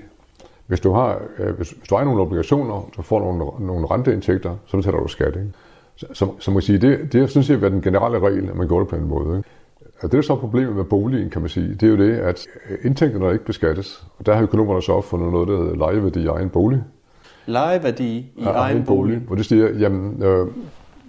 [0.67, 3.87] Hvis du har, øh, hvis, hvis du har nogle obligationer, så får du nogle, nogle
[3.91, 5.51] renteindtægter, så betaler du skat, ikke?
[5.95, 8.49] Så, så, så man kan sige, det, det er sådan set været den generelle regel,
[8.49, 9.49] at man går det på en måde, ikke?
[10.01, 11.75] Og det er så problemet med boligen, kan man sige.
[11.75, 12.47] Det er jo det, at
[12.83, 14.07] indtægterne ikke beskattes.
[14.19, 16.83] Og der har økonomerne så opfundet noget, der hedder lejeværdi i egen bolig.
[17.45, 19.17] Lejeværdi i Af egen bolig.
[19.17, 20.47] Hvor det siger, jamen, øh,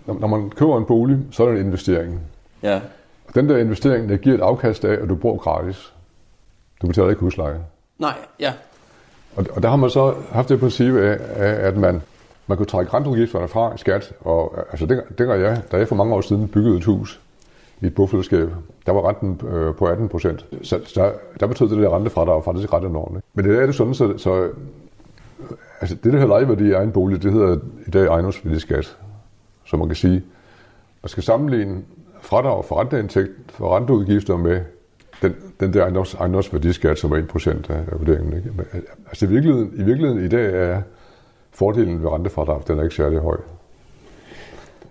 [0.06, 2.20] når, man køber en bolig, så er det en investering.
[2.62, 2.80] Ja.
[3.28, 5.92] Og den der investering, der giver et afkast af, at du bor gratis.
[6.82, 7.60] Du betaler ikke husleje.
[7.98, 8.52] Nej, ja.
[9.36, 12.02] Og, og der har man så haft det princip af, af at man,
[12.46, 14.12] man kunne trække renteudgifterne fra i skat.
[14.20, 17.20] Og altså, det, det gør jeg, da jeg for mange år siden byggede et hus
[17.80, 18.48] i et bofællesskab,
[18.86, 20.46] der var renten øh, på 18 procent.
[20.62, 23.16] Så, så der, der betød det der rentefradrag faktisk ret enormt.
[23.16, 23.28] Ikke?
[23.34, 24.48] Men det er det sådan, så, så
[25.80, 28.96] altså, det der hedder lejeværdi i egen bolig, det hedder i dag ejendomsværdiskat.
[29.64, 30.24] Så man kan sige,
[31.02, 31.82] man skal sammenligne
[32.20, 34.60] fradrag for renteindtægt, for renteudgifter med
[35.22, 38.36] den, den der ejendoms, ejendomsværdiskat, som er 1% af, af vurderingen.
[38.36, 38.50] Ikke?
[38.56, 40.82] Men, øh, altså i virkeligheden, i virkeligheden i dag er
[41.50, 43.36] fordelen ved rentefradrag, den er ikke særlig høj.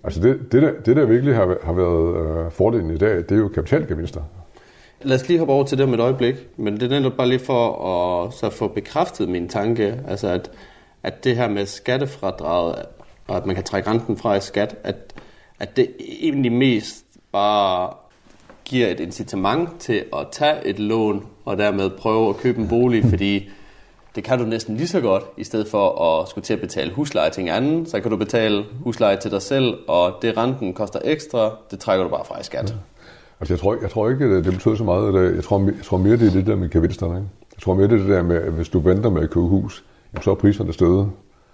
[0.03, 3.31] Altså det, det, der, det der virkelig har, har været øh, fordelen i dag, det
[3.31, 4.21] er jo kapitalgevinster.
[5.01, 7.29] Lad os lige hoppe over til det om et øjeblik, men det er netop bare
[7.29, 10.51] lige for at så få bekræftet min tanke, altså at,
[11.03, 12.85] at det her med skattefradraget,
[13.27, 14.95] og at man kan trække renten fra i skat, at,
[15.59, 15.87] at det
[16.21, 17.93] egentlig mest bare
[18.65, 23.03] giver et incitament til at tage et lån, og dermed prøve at købe en bolig,
[23.13, 23.49] fordi
[24.15, 26.93] det kan du næsten lige så godt, i stedet for at skulle til at betale
[26.93, 30.73] husleje til en anden, så kan du betale husleje til dig selv, og det renten
[30.73, 32.75] koster ekstra, det trækker du bare fra i skat.
[33.39, 35.15] Altså jeg tror, jeg tror ikke, at det betyder så meget.
[35.15, 37.15] At jeg, tror, jeg tror mere, det er det der med gevinsterne.
[37.15, 37.27] Ikke?
[37.55, 39.45] Jeg tror mere, det er det der med, at hvis du venter med at købe
[39.45, 41.09] hus, jamen, så er priserne stedet.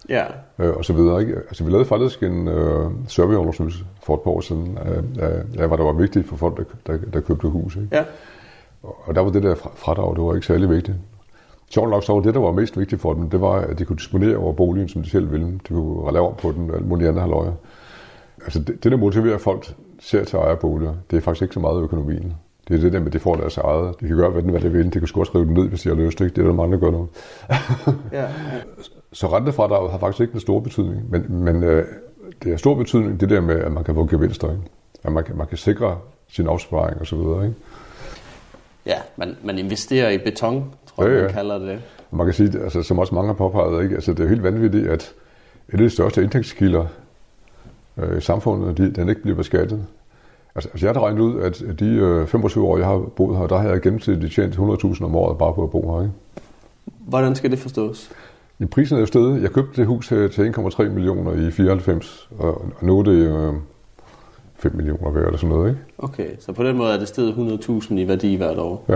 [0.09, 0.23] Ja,
[0.59, 1.21] øh, og så videre.
[1.21, 1.35] Ikke?
[1.35, 5.77] Altså, vi lavede faktisk en øh, surveyundersøgelse for et par år siden, af, af, hvad
[5.77, 6.63] der var vigtigt for folk, der,
[6.97, 7.75] der, der købte hus.
[7.75, 7.87] Ikke?
[7.91, 8.03] ja.
[8.83, 10.97] Og, der var det der fra- fradrag, det var ikke særlig vigtigt.
[11.69, 13.85] Sjovt nok så var det, der var mest vigtigt for dem, det var, at de
[13.85, 15.47] kunne disponere over boligen, som de selv ville.
[15.47, 17.53] De kunne lave om på den, og alt muligt andet halvøje.
[18.43, 21.83] Altså det, det, der motiverer folk ser til ejerboliger, det er faktisk ikke så meget
[21.83, 22.33] økonomien.
[22.67, 23.95] Det er det der med, at de får deres eget.
[23.99, 24.93] De kan gøre, hvad, den, hvad de vil.
[24.93, 26.21] De kan sgu skrive den ned, hvis de har lyst.
[26.21, 26.35] Ikke?
[26.35, 27.07] Det er der mange, der gør nu.
[28.11, 28.27] ja.
[29.13, 31.85] Så rentefradraget har faktisk ikke en stor betydning, men, men øh,
[32.43, 34.63] det har stor betydning, det der med, at man kan få gevinster, ikke?
[35.03, 35.97] at man kan, man kan sikre
[36.29, 37.45] sin opsparing og så videre.
[37.45, 37.55] Ikke?
[38.85, 41.81] Ja, man, man investerer i beton, tror jeg, Ja, ja, man kalder det.
[42.11, 43.95] Og man kan sige, altså, som også mange har påpeget, ikke?
[43.95, 45.13] Altså, det er helt vanvittigt, at
[45.69, 46.85] et af de største indtægtskilder
[48.01, 49.85] øh, i samfundet, de, den ikke bliver beskattet.
[50.55, 53.47] Altså, altså jeg har regnet ud, at de øh, 25 år, jeg har boet her,
[53.47, 56.01] der har jeg gennemsnitligt tjent 100.000 om året bare på at bo her.
[56.01, 56.13] Ikke?
[56.99, 58.11] Hvordan skal det forstås?
[58.59, 59.41] Ja, prisen er stedet.
[59.41, 63.53] Jeg købte det hus her til 1,3 millioner i 94, og nu er det øh,
[64.55, 65.69] 5 millioner værd eller sådan noget.
[65.69, 65.81] Ikke?
[65.97, 67.33] Okay, så på den måde er det stedet
[67.69, 68.85] 100.000 i værdi hvert år?
[68.89, 68.95] Ja,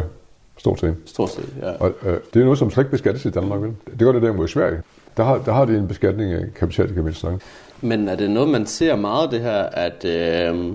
[0.57, 0.95] stort set.
[1.05, 1.71] Stort set, ja.
[1.71, 3.61] Og øh, det er noget, som slet ikke beskattes i Danmark.
[3.61, 3.73] Vel?
[3.85, 4.81] Det gør det derimod i Sverige.
[5.17, 7.37] Der har, der har det en beskatning af kapitalgevinster.
[7.85, 10.73] Men er det noget, man ser meget det her, at, øh,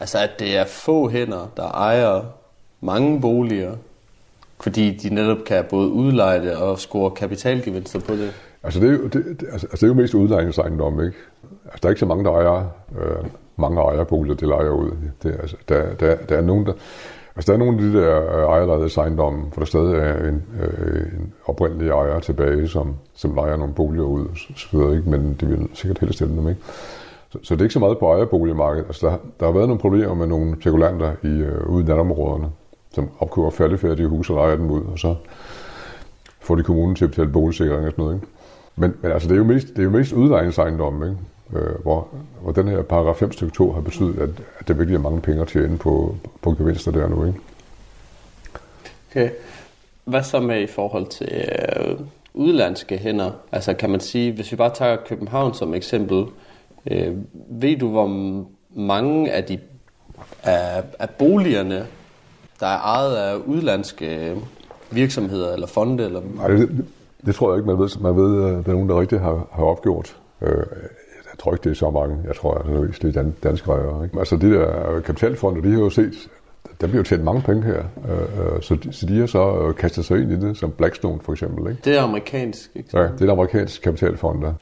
[0.00, 2.22] altså, at det er få hænder, der ejer
[2.80, 3.72] mange boliger,
[4.60, 8.32] fordi de netop kan både udleje det og score kapitalgevinster på det?
[8.62, 11.16] Altså det er jo, det, det, altså, altså det er jo mest udlejningsejendom, ikke?
[11.64, 12.66] Altså der er ikke så mange, der ejer
[12.98, 13.24] øh,
[13.56, 14.90] mange ejerboliger, det lejer ud.
[15.22, 16.72] Det, altså, der, der, der er nogen, der,
[17.36, 20.42] altså der er nogle af de der øh, ejerlejede ejendomme, hvor der stadig er en,
[20.60, 25.10] øh, en oprindelig ejer tilbage, som, som lejer nogle boliger ud, så videre, ikke?
[25.10, 26.60] men det vil sikkert helst stille dem, ikke?
[27.30, 28.86] Så, så det er ikke så meget på ejerboligmarkedet.
[28.86, 32.48] Altså der, der har været nogle problemer med nogle spekulanter i, øh, ude i natområderne,
[32.92, 35.14] som opkøber færdigfærdige huse og lejer dem ud, og så
[36.40, 38.14] får de kommunen til at betale boligsikring og sådan noget.
[38.14, 38.26] Ikke?
[38.76, 41.16] Men, men altså, det er jo mest, det er jo mest udlejningsejendom, ikke?
[41.52, 42.08] Øh, hvor,
[42.42, 45.20] hvor den her paragraf 5 stykke 2 har betydet, at, at der virkelig er mange
[45.20, 47.26] penge at tjene på, på gevinster der nu.
[47.26, 47.38] Ikke?
[49.10, 49.30] Okay.
[50.04, 51.44] Hvad så med i forhold til
[51.76, 51.98] øh,
[52.34, 53.30] udlandske hænder?
[53.52, 56.24] Altså kan man sige, hvis vi bare tager København som eksempel,
[56.90, 57.16] øh,
[57.50, 58.06] ved du, hvor
[58.74, 59.58] mange af de
[60.42, 61.86] af, af boligerne,
[62.60, 64.36] der er ejet af udlandske
[64.90, 66.04] virksomheder eller fonde?
[66.04, 66.20] Eller...
[66.36, 66.86] Nej, det, det,
[67.26, 68.00] det tror jeg ikke, man ved.
[68.00, 70.16] Man ved, at der er nogen, der rigtig har, har opgjort.
[70.42, 70.66] Øh,
[71.34, 72.16] jeg tror ikke, det er så mange.
[72.26, 72.66] Jeg tror, at
[73.02, 74.04] det er dan, danske ejere.
[74.04, 74.18] Ikke?
[74.18, 76.28] Altså de der kapitalfonde, de har jo set,
[76.80, 77.78] der bliver jo tjent mange penge her.
[77.78, 81.32] Øh, så, de, så de har så kastet sig ind i det, som Blackstone for
[81.32, 81.70] eksempel.
[81.70, 81.82] Ikke?
[81.84, 82.98] Det er amerikansk, ikke?
[82.98, 84.52] Ja, det er amerikansk kapitalfond, der.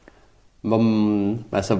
[0.62, 0.78] Hvor,
[1.56, 1.78] altså,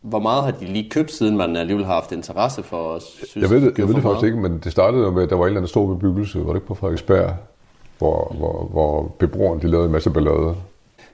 [0.00, 3.36] hvor meget har de lige købt, siden man alligevel har haft interesse for at synes,
[3.36, 5.36] Jeg ved det, jeg ved det faktisk ikke, men det startede jo med, at der
[5.36, 7.34] var en eller anden stor bebyggelse, var det ikke på Frederiksberg,
[7.98, 10.54] hvor, hvor, hvor beboerne de lavede en masse ballade.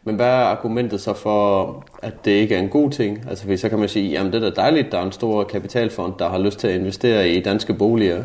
[0.05, 3.25] Men hvad er argumentet så for, at det ikke er en god ting?
[3.29, 5.45] Altså, fordi så kan man sige, jamen det er da dejligt, der er en stor
[5.45, 8.23] kapitalfond, der har lyst til at investere i danske boliger.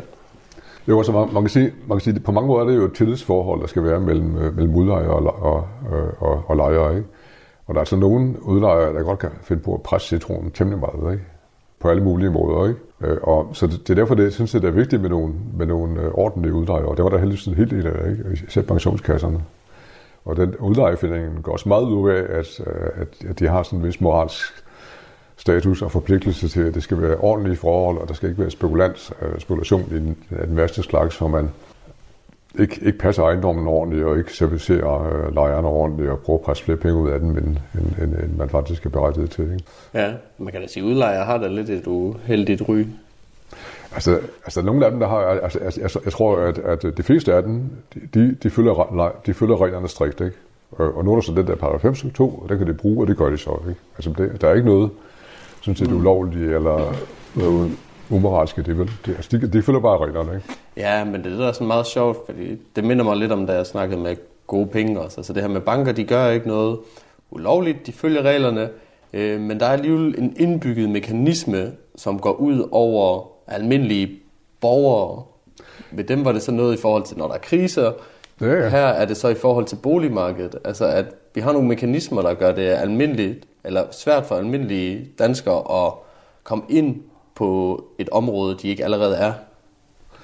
[0.88, 2.84] Jo, altså man, man, kan sige, man kan sige, på mange måder er det jo
[2.84, 6.96] et tillidsforhold, der skal være mellem, øh, mellem udlejere og, og, øh, og, og lejere.
[6.96, 7.08] Ikke?
[7.66, 10.80] Og der er altså nogen udlejere, der godt kan finde på at presse citronen temmelig
[10.80, 11.24] meget, ikke?
[11.80, 12.68] på alle mulige måder.
[12.68, 12.80] Ikke?
[13.00, 15.34] Øh, og så det, det er derfor, det, jeg synes, det er vigtigt med nogle,
[15.56, 16.86] med nogle ordentlige udlejere.
[16.86, 18.24] Og det var der heldigvis en helt del af, ikke?
[18.48, 19.40] især pensionskasserne.
[20.28, 23.78] Og den udlejefindingen går også meget ud af, at, øh, at, at de har sådan
[23.78, 24.64] en vis moralsk
[25.36, 28.50] status og forpligtelse til, at det skal være ordentlige forhold, og der skal ikke være
[28.50, 31.50] spekulans, øh, spekulation i den, den værste slags, hvor man
[32.58, 36.64] ikke, ikke passer ejendommen ordentligt, og ikke servicerer øh, lejerne ordentligt, og prøver at presse
[36.64, 39.44] flere penge ud af den, end, end, end, end man faktisk er berettiget til.
[39.44, 39.64] Ikke?
[39.94, 42.84] Ja, man kan da sige, at udlejer har da lidt et uheldigt ry.
[43.94, 47.02] Altså, altså nogle af dem, der har, altså, altså, jeg, jeg tror, at, at de
[47.02, 47.62] fleste af dem,
[48.14, 50.36] de, de, følger, de følger reglerne strikt, ikke?
[50.72, 52.74] Og, og nu er der så den der paragraf 5 2, og den kan de
[52.74, 53.80] bruge, og det gør de så, ikke?
[53.96, 54.90] Altså, det, der er ikke noget,
[55.60, 56.94] sådan set, ulovligt, eller
[57.34, 57.70] noget
[58.10, 58.90] umoralske, det, vel?
[59.06, 60.46] Det, altså, de, de følger bare reglerne, ikke?
[60.76, 63.66] Ja, men det er sådan meget sjovt, fordi det minder mig lidt om, da jeg
[63.66, 65.20] snakkede med gode penge også.
[65.20, 66.78] Altså det her med banker, de gør ikke noget
[67.30, 68.68] ulovligt, de følger reglerne,
[69.12, 74.10] øh, men der er alligevel en indbygget mekanisme, som går ud over almindelige
[74.60, 75.22] borgere.
[75.92, 77.92] Ved dem var det så noget i forhold til, når der er kriser.
[78.40, 78.68] Ja.
[78.68, 80.56] Her er det så i forhold til boligmarkedet.
[80.64, 85.86] Altså at vi har nogle mekanismer, der gør det almindeligt, eller svært for almindelige danskere
[85.86, 85.92] at
[86.44, 86.96] komme ind
[87.34, 89.32] på et område, de ikke allerede er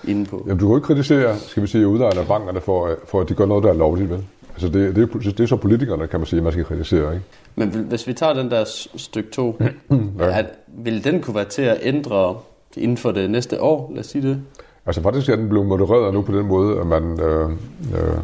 [0.08, 0.42] inde på.
[0.46, 3.34] Jamen, du kan ikke kritisere, skal vi sige, udlejerne af bankerne for, for, at de
[3.34, 4.24] gør noget, der er lovligt, vel?
[4.52, 7.26] Altså, det, det, det er så politikerne, kan man sige, man skal kritisere, ikke?
[7.54, 8.64] Men hvis vi tager den der
[8.96, 9.56] stykke 2,
[10.18, 10.38] ja.
[10.38, 12.36] at, vil den kunne være til at ændre
[12.76, 14.40] inden for det næste år, lad os sige det?
[14.86, 17.50] Altså faktisk er den blevet modereret nu på den måde, at man, øh,
[17.94, 18.18] øh,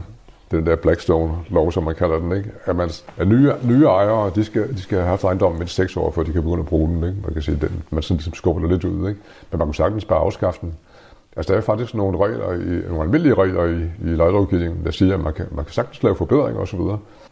[0.50, 2.50] den der Blackstone-lov, som man kalder den, ikke?
[2.64, 5.96] At, man, at nye, nye ejere, de skal, de skal have haft ejendommen mindst seks
[5.96, 7.16] år, før de kan begynde at bruge den, ikke?
[7.24, 9.20] Man kan sige, den, man sådan ligesom skubber det lidt ud, ikke?
[9.50, 10.74] Men man kunne sagtens bare afskaffe den.
[11.36, 15.14] Altså, der er faktisk nogle regler, i, nogle almindelige regler i, i lejelovgivningen, der siger,
[15.14, 16.80] at man kan, man kan sagtens lave forbedringer osv.,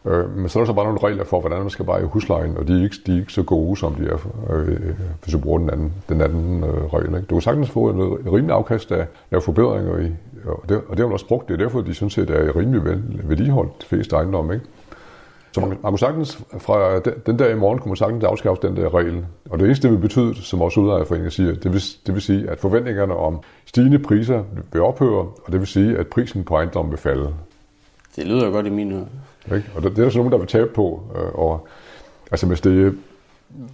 [0.05, 2.57] øh, men så er der så bare nogle regler for, hvordan man skal veje huslejen,
[2.57, 4.19] og de er ikke, de er ikke så gode, som de er,
[4.55, 4.79] øh,
[5.23, 7.07] hvis du bruger den anden, den anden øh, regel.
[7.07, 7.21] Ikke?
[7.21, 10.13] Du kan sagtens få en, en rimelig afkast af at lave forbedringer i,
[10.45, 11.49] og det, og det har man også brugt.
[11.49, 12.83] Det er derfor, de synes, at det er rimelig
[13.25, 14.55] vedligeholdt de fleste ejendomme.
[14.55, 14.67] Ikke?
[15.61, 18.68] Så man, man kunne sagtens, fra den, den der i morgen, kunne man sagtens afskaffe
[18.68, 19.27] den der regel.
[19.51, 22.51] Og det eneste, det vil betyde, som vores udlejerforeninger siger, det vil, det vil sige,
[22.51, 24.42] at forventningerne om stigende priser
[24.73, 27.35] vil ophøre, og det vil sige, at prisen på ejendommen vil falde.
[28.16, 29.57] Det lyder godt i mine øre.
[29.57, 29.71] Ikke?
[29.77, 31.03] Og det, det er der så nogen, der vil tabe på.
[31.16, 31.68] Øh, og,
[32.31, 32.99] altså hvis det,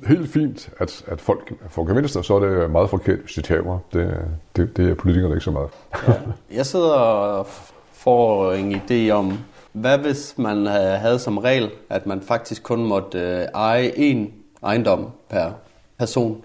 [0.07, 3.79] helt fint, at, at folk får gevinster, så er det meget forkert, hvis de taber.
[3.93, 4.15] Det,
[4.57, 5.69] det, det er politikerne ikke så meget.
[6.09, 6.13] Ja.
[6.57, 7.47] Jeg sidder og
[7.93, 9.39] får en idé om,
[9.75, 14.31] hvad hvis man øh, havde som regel, at man faktisk kun måtte øh, eje én
[14.63, 15.51] ejendom per
[15.99, 16.45] person?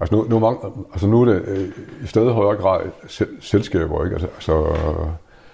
[0.00, 0.58] Altså nu, nu, er mange,
[0.92, 1.68] altså nu er det øh,
[2.04, 2.80] i stedet højere grad
[3.40, 4.14] selskaber, ikke?
[4.14, 4.66] Altså, altså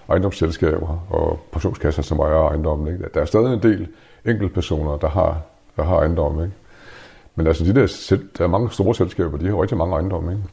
[0.08, 2.94] ejendomsselskaber og pensionskasser, som ejer ejendommen.
[2.94, 3.04] Ikke?
[3.14, 3.88] Der er stadig en del
[4.24, 5.40] enkeltpersoner, der har,
[5.76, 6.42] der har ejendomme.
[6.42, 6.54] Ikke?
[7.34, 10.32] Men altså de der, der er mange store selskaber, de har rigtig mange ejendomme.
[10.32, 10.44] Ikke?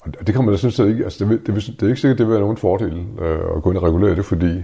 [0.00, 2.26] Og det kan man da set ikke, altså det, det, det, er ikke sikkert, det
[2.26, 4.62] vil være nogen fordel øh, at gå ind og regulere det, fordi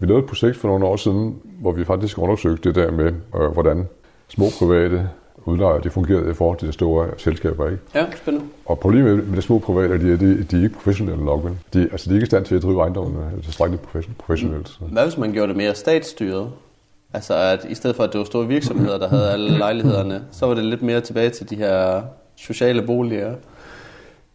[0.00, 3.12] vi lavede et projekt for nogle år siden, hvor vi faktisk undersøgte det der med,
[3.40, 3.88] øh, hvordan
[4.28, 5.08] små private
[5.44, 7.82] udlejere, det fungerede i forhold til de store selskaber, ikke?
[7.94, 8.46] Ja, spændende.
[8.66, 11.88] Og problemet med de små private, de, de, de er ikke professionelle nok, men de,
[11.92, 14.68] altså, de er ikke i stand til at drive ejendommen tilstrækkeligt professionelt.
[14.68, 14.78] Så.
[14.92, 16.50] Hvad hvis man gjorde det mere statsstyret?
[17.14, 20.46] Altså at i stedet for, at det var store virksomheder, der havde alle lejlighederne, så
[20.46, 22.02] var det lidt mere tilbage til de her
[22.36, 23.34] sociale boliger.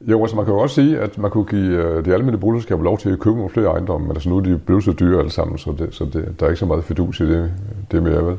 [0.08, 2.84] Jo, altså man kan jo også sige, at man kunne give øh, de almindelige boligselskaber
[2.84, 5.20] lov til at købe nogle flere ejendomme, men altså nu er de blevet så dyre
[5.20, 7.52] alle sammen, så, det, så det, der er ikke så meget fedus i det,
[7.92, 8.38] det mere, vel?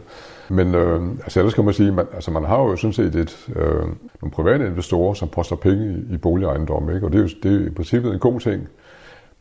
[0.48, 3.48] Men øh, altså ellers kan man sige, man, altså man har jo sådan set et,
[3.57, 3.83] øh,
[4.22, 7.07] nogle private investorer, som poster penge i, i boligejendomme, ikke?
[7.07, 8.68] og det er jo det er i princippet en god ting.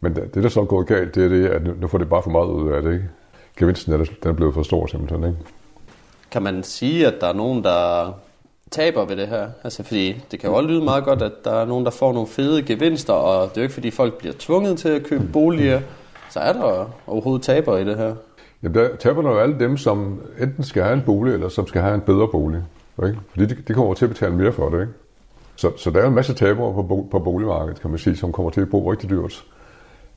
[0.01, 2.09] Men det, der så er gået galt, det er det, at nu, nu får det
[2.09, 2.93] bare for meget ud af det.
[2.93, 3.05] Ikke?
[3.57, 5.23] Gevinsten er, den er blevet for stor simpelthen.
[5.23, 5.37] Ikke?
[6.31, 8.13] Kan man sige, at der er nogen, der
[8.73, 9.47] taber ved det her?
[9.63, 12.13] Altså fordi det kan jo også lyde meget godt, at der er nogen, der får
[12.13, 15.23] nogle fede gevinster, og det er jo ikke fordi folk bliver tvunget til at købe
[15.33, 15.81] boliger.
[16.29, 18.15] Så er der overhovedet taber i det her?
[18.63, 21.81] Jamen, der taber jo alle dem, som enten skal have en bolig, eller som skal
[21.81, 22.61] have en bedre bolig.
[23.03, 23.19] Ikke?
[23.29, 24.81] Fordi de, de kommer til at betale mere for det.
[24.81, 24.93] Ikke?
[25.55, 28.51] Så, så der er en masse tabere på, på boligmarkedet, kan man sige, som kommer
[28.51, 29.43] til at bo rigtig dyrt.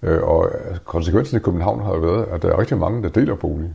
[0.03, 0.51] Øh, og
[0.85, 3.71] konsekvensen i København har jo været, at der er rigtig mange, der deler bolig.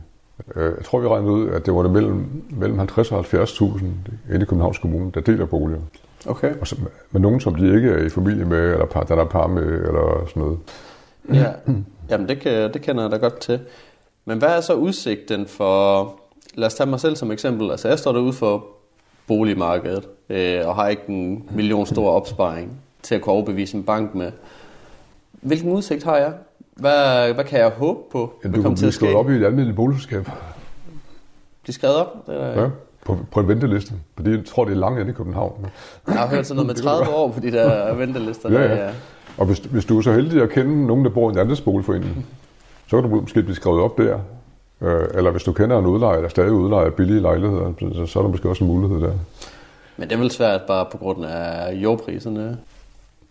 [0.56, 3.84] Øh, jeg tror, vi regnede ud, at det var det mellem, mellem 50 og 70.000
[3.84, 5.80] inde i Københavns Kommune, der deler boliger.
[6.26, 6.54] Okay.
[6.60, 6.76] Og så,
[7.10, 9.62] med nogen, som de ikke er i familie med, eller par, der er par med,
[9.62, 10.58] eller sådan noget.
[11.34, 11.52] Ja,
[12.10, 13.60] jamen det, kan, det kender jeg da godt til.
[14.24, 16.14] Men hvad er så udsigten for,
[16.54, 18.66] lad os tage mig selv som eksempel, altså jeg står derude for
[19.26, 24.14] boligmarkedet, øh, og har ikke en million stor opsparing til at kunne overbevise en bank
[24.14, 24.32] med.
[25.32, 26.32] Hvilken udsigt har jeg?
[26.76, 28.32] Hvad, hvad kan jeg håbe på?
[28.44, 30.28] Ja, du kan blive skrevet op i et almindeligt boligselskab.
[31.62, 32.26] Blive skrevet op?
[32.26, 32.62] Det er...
[32.62, 32.68] Ja,
[33.04, 33.94] på, på en venteliste.
[34.16, 35.66] Fordi jeg tror, det er langt i København.
[36.06, 38.52] Jeg har hørt sådan noget med 30 år på de der ventelister.
[38.52, 38.74] Ja, ja.
[38.74, 38.92] Der,
[39.38, 41.56] Og hvis, hvis du er så heldig at kende nogen, der bor i en anden
[41.64, 42.26] boligforening,
[42.86, 44.18] så kan du måske blive skrevet op der.
[44.80, 48.22] Øh, eller hvis du kender en udlejer, der stadig udlejer billige lejligheder, så, så er
[48.22, 49.12] der måske også en mulighed der.
[49.96, 52.58] Men det er vel svært bare på grund af jordpriserne,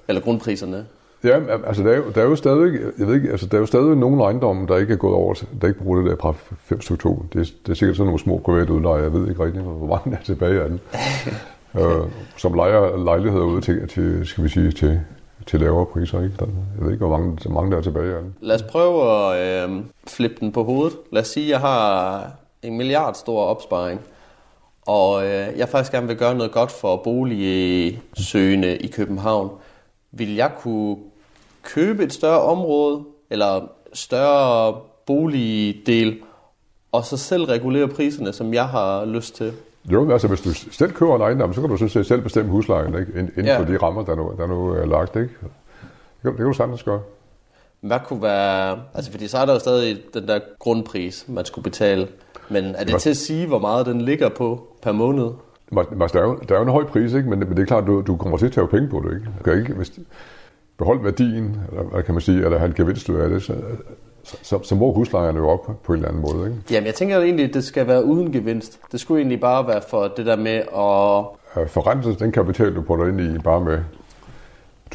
[0.08, 0.86] eller grundpriserne?
[1.23, 3.60] Ja, altså der er, jo, der er jo stadig, jeg ved ikke, altså der er
[3.60, 6.34] jo stadig nogle ejendomme, der ikke er gået over, der ikke bruger det der fra
[6.63, 7.25] 5 stykke 2.
[7.34, 9.88] Det, er, det er sikkert sådan nogle små private udlejere, jeg ved ikke rigtig, hvor
[9.88, 10.79] mange er tilbage af den.
[11.81, 12.07] øh,
[12.38, 14.99] som lejer lejligheder ud til, til, skal vi sige, til,
[15.47, 16.23] til lavere priser.
[16.23, 16.36] Ikke?
[16.39, 16.45] Der,
[16.77, 18.36] jeg ved ikke, hvor mange, mange der er tilbage af den.
[18.41, 20.97] Lad os prøve at øh, flippe den på hovedet.
[21.12, 22.31] Lad os sige, at jeg har
[22.63, 24.01] en milliard stor opsparing,
[24.88, 29.49] og øh, jeg faktisk gerne vil gøre noget godt for boligsøgende i København.
[30.12, 30.97] Vil jeg kunne
[31.63, 36.19] købe et større område, eller større boligdel,
[36.91, 39.54] og så selv regulere priserne, som jeg har lyst til?
[39.86, 42.52] Jo, altså hvis du selv køber en ejendom, så kan du sådan set selv bestemme
[42.52, 43.12] huslejen, ikke?
[43.19, 43.60] inden ja.
[43.60, 45.15] for de rammer, der nu, der nu er lagt.
[45.15, 45.28] Ikke?
[45.28, 45.52] Det,
[46.21, 47.02] kan, det kan du sagtens gøre.
[47.82, 48.80] Hvad kunne være...
[48.93, 52.08] Altså, fordi så er der jo stadig den der grundpris, man skulle betale.
[52.50, 55.30] Men er det til at sige, hvor meget den ligger på per måned?
[55.71, 57.30] Der er jo, der er jo en høj pris, ikke?
[57.30, 59.15] Men, men det er klart, du, du kommer til at tage penge på det.
[59.15, 59.28] Ikke?
[59.39, 59.91] Du kan ikke hvis,
[60.82, 63.54] beholde værdien, eller hvad kan man sige, eller have en gevinst ud af det, så,
[64.24, 66.50] så, så, så må huslejerne jo op på en eller anden måde.
[66.50, 66.62] Ikke?
[66.72, 68.80] Jamen, jeg tænker egentlig, at det skal være uden gevinst.
[68.91, 71.70] Det skulle egentlig bare være for det der med at...
[71.70, 73.80] Forrente den kapital, du putter ind i, bare med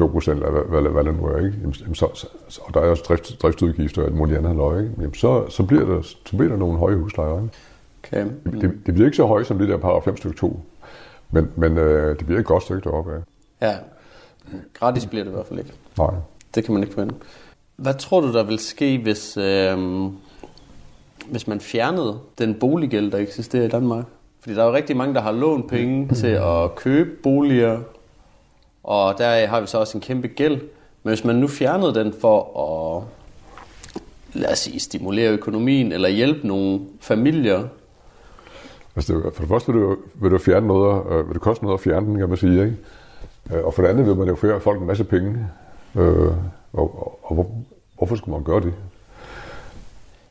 [0.00, 1.54] 2% eller hvad, hvad, hvad det nu er, ikke?
[1.60, 2.08] Jamen, så,
[2.48, 4.94] så, og der er også drift, driftsudgifter og alt muligt andet løg, ikke?
[4.98, 7.42] Jamen, så, så, bliver der, så bliver der nogle høje huslejer.
[7.42, 7.54] Ikke?
[8.04, 8.26] Okay.
[8.44, 10.60] Det, det, det, bliver ikke så højt som det der par 5 stykke 2,
[11.30, 13.18] men, men øh, det bliver et godt stykke deroppe af.
[13.60, 13.76] Ja,
[14.74, 15.72] gratis bliver det i hvert fald ikke.
[15.98, 16.14] Nej.
[16.54, 17.14] Det kan man ikke forvente.
[17.76, 19.78] Hvad tror du, der vil ske, hvis, øh,
[21.30, 24.04] hvis man fjernede den boliggæld, der eksisterer i Danmark?
[24.40, 27.80] Fordi der er jo rigtig mange, der har lånt penge til at købe boliger,
[28.84, 30.60] og der har vi så også en kæmpe gæld.
[31.02, 33.04] Men hvis man nu fjernede den for at
[34.40, 37.64] lad os sige, stimulere økonomien eller hjælpe nogle familier?
[38.96, 41.78] Altså, for det første vil du, vil du fjerne noget, øh, vil det koste noget
[41.78, 42.76] at fjerne den, kan man sige, ikke?
[43.52, 45.46] Øh, og for det andet vil man jo føre folk en masse penge.
[45.96, 46.32] Øh,
[46.72, 47.50] og, og, hvor,
[47.98, 48.74] hvorfor skulle man gøre det?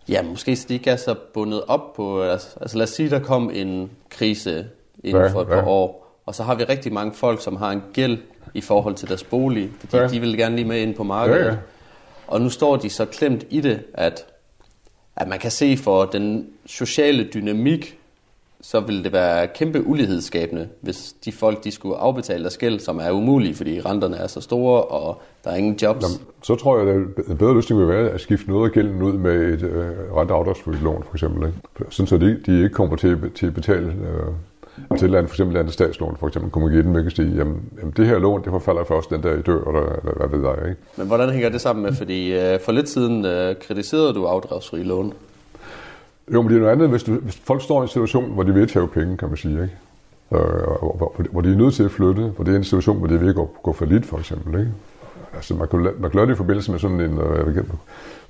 [0.10, 2.22] Ja, måske de ikke er så bundet op på...
[2.22, 4.66] Altså, altså lad os sige, der kom en krise
[5.04, 5.68] inden Ja, for et par ja.
[5.68, 6.02] år.
[6.26, 8.18] Og så har vi rigtig mange folk, som har en gæld
[8.54, 10.08] i forhold til deres bolig, fordi Ja.
[10.08, 11.40] de vil gerne lige med ind på markedet.
[11.46, 11.56] Ja, ja.
[12.28, 14.26] Og nu står de så klemt i det, at,
[15.16, 18.00] at man kan se for den sociale dynamik,
[18.72, 23.00] så vil det være kæmpe ulighedsskabende, hvis de folk de skulle afbetale deres gæld, som
[23.04, 26.04] er umulige, fordi renterne er så store, og der er ingen jobs.
[26.04, 26.96] Jamen, så tror jeg, at
[27.30, 30.82] en bedre løsning vil være at skifte noget af gælden ud med et øh, renteafdragsfrit
[30.84, 31.48] lån, for eksempel.
[31.48, 31.58] Ikke?
[31.90, 35.28] Sådan så de, de ikke kommer til, at- til at betale øh, til et land,
[35.28, 38.08] for eksempel et andet statslån, for eksempel kommer igen med at sige, jamen, jamen, det
[38.08, 40.82] her lån, det forfalder først den dag I dør, eller, eller hvad ved jeg, ikke?
[40.98, 44.84] Men hvordan hænger det sammen med, fordi øh, for lidt siden øh, kritiserede du afdragsfri
[44.84, 45.14] lån.
[46.34, 48.44] Jo, men det er noget andet, hvis, du, hvis folk står i en situation, hvor
[48.44, 49.74] de vil tage penge, kan man sige, ikke?
[50.34, 50.40] Øh,
[50.98, 53.22] hvor, hvor de er nødt til at flytte, hvor det er en situation, hvor det
[53.22, 54.72] vil gå, gå for lidt, for eksempel, ikke?
[55.36, 57.56] Altså, man kan, man kan gøre det i forbindelse med sådan en, øh, jeg ved
[57.58, 57.64] ikke,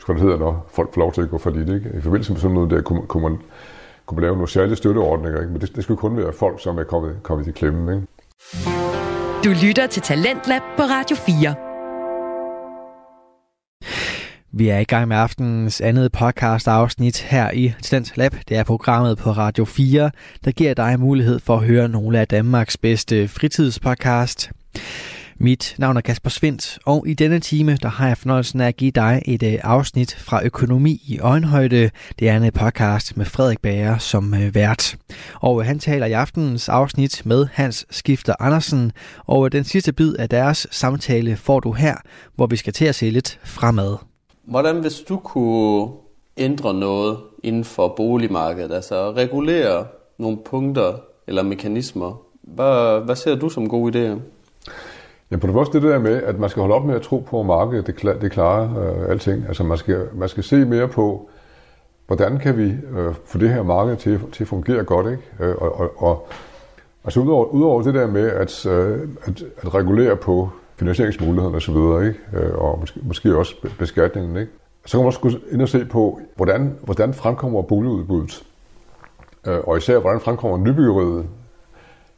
[0.05, 1.91] hvad det hedder, når folk får lov til at gå for lidt, ikke?
[1.97, 3.37] I forbindelse med sådan noget der, kunne, man- kunne man,
[4.05, 5.51] kunne man lave nogle særlige støtteordninger, ikke?
[5.51, 8.07] Men det, det skulle kun være folk, som er kommet, kommet i klemme, ikke?
[9.45, 11.55] Du lytter til Talentlab på Radio 4.
[14.57, 18.35] Vi er i gang med aftenens andet podcast afsnit her i Talent Lab.
[18.49, 20.11] Det er programmet på Radio 4,
[20.45, 24.51] der giver dig mulighed for at høre nogle af Danmarks bedste fritidspodcast.
[25.37, 28.75] Mit navn er Kasper Svendt, og i denne time der har jeg fornøjelsen af at
[28.75, 31.89] give dig et øh, afsnit fra Økonomi i Øjenhøjde.
[32.19, 34.95] Det er en øh, podcast med Frederik Bager som øh, vært.
[35.35, 38.91] Og han taler i aftenens afsnit med Hans Skifter Andersen,
[39.25, 41.95] og den sidste bid af deres samtale får du her,
[42.35, 44.14] hvor vi skal til at se lidt fremad.
[44.45, 45.91] Hvordan hvis du kunne
[46.37, 49.85] ændre noget inden for boligmarkedet, altså regulere
[50.17, 50.93] nogle punkter
[51.27, 54.19] eller mekanismer, hvad, hvad ser du som gode idéer?
[55.31, 57.19] Ja, på det første det der med, at man skal holde op med at tro
[57.19, 59.45] på, at markedet det, klar, det klarer øh, alting.
[59.47, 61.29] Altså man skal, man skal se mere på,
[62.07, 62.63] hvordan kan vi
[62.97, 65.23] øh, få det her marked til, til at fungere godt, ikke?
[65.39, 66.27] Øh, og, og, og
[67.03, 72.19] altså udover, udover det der med at, øh, at, at regulere på finansieringsmulighederne osv., ikke?
[72.34, 74.51] Øh, og måske, måske også be- beskatningen, ikke?
[74.86, 78.43] så kan man også ind og se på, hvordan, hvordan fremkommer boligudbuddet.
[79.47, 81.26] Øh, og især, hvordan fremkommer nybyggeriet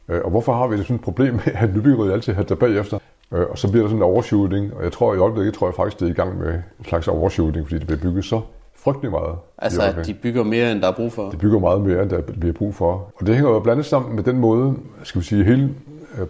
[0.08, 2.98] Øh, Og hvorfor har vi sådan et problem med, at nybyggeriet altid halter bagefter?
[3.30, 6.00] Og så bliver der sådan en overshooting, og jeg tror i øjeblikket, tror jeg faktisk,
[6.00, 8.40] det er i gang med en slags overshooting, fordi det bliver bygget så
[8.76, 9.34] frygtelig meget.
[9.58, 11.30] Altså, at de bygger mere, end der er brug for.
[11.30, 13.12] De bygger meget mere, end der bliver brug for.
[13.14, 15.74] Og det hænger jo blandet sammen med den måde, skal vi sige, hele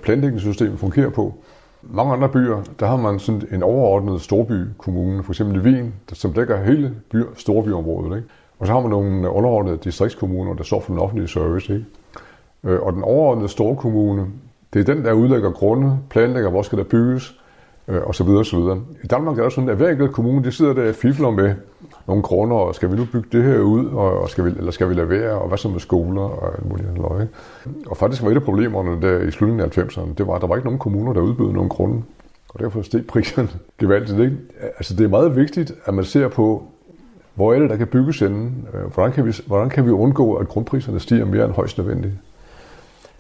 [0.03, 1.35] planlægningssystemet fungerer på.
[1.91, 6.32] Mange andre byer, der har man sådan en overordnet storbykommune, for eksempel Wien, der, som
[6.32, 8.16] dækker hele by, storbyområdet.
[8.16, 8.28] Ikke?
[8.59, 11.74] Og så har man nogle underordnede distriktskommuner, der står for den offentlige service.
[11.74, 11.86] Ikke?
[12.64, 14.26] Øh, og den overordnede storkommune,
[14.72, 17.41] det er den, der udlægger grunde, planlægger, hvor skal der bygges,
[17.89, 18.80] øh, og så videre, og så videre.
[19.05, 21.55] I Danmark er der sådan, at hver enkelt kommune, de sidder der og fifler med
[22.09, 24.70] nogle kroner, og skal vi nu bygge det her ud, og og skal vi, eller
[24.70, 27.34] skal vi lade være, og hvad så med skoler, og alt muligt andet løg, ikke?
[27.86, 30.46] Og faktisk var et af problemerne der i slutningen af 90'erne, det var, at der
[30.46, 32.02] var ikke nogen kommuner, der udbød nogen grunde.
[32.48, 33.48] Og derfor steg priserne
[33.80, 34.36] gevaldigt, ikke?
[34.61, 36.62] Altså, det er meget vigtigt, at man ser på,
[37.34, 38.68] hvor er det, der kan bygges inden?
[38.74, 42.14] Øh, hvordan kan vi, hvordan kan vi undgå, at grundpriserne stiger mere end højst nødvendigt?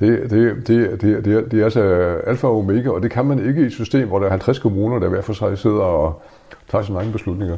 [0.00, 1.82] Det, det, det, det, det, er, det er altså
[2.26, 4.58] alfa og omega, og det kan man ikke i et system, hvor der er 50
[4.58, 6.22] kommuner, der hver for sig sidder og
[6.70, 7.56] tager sine egne beslutninger.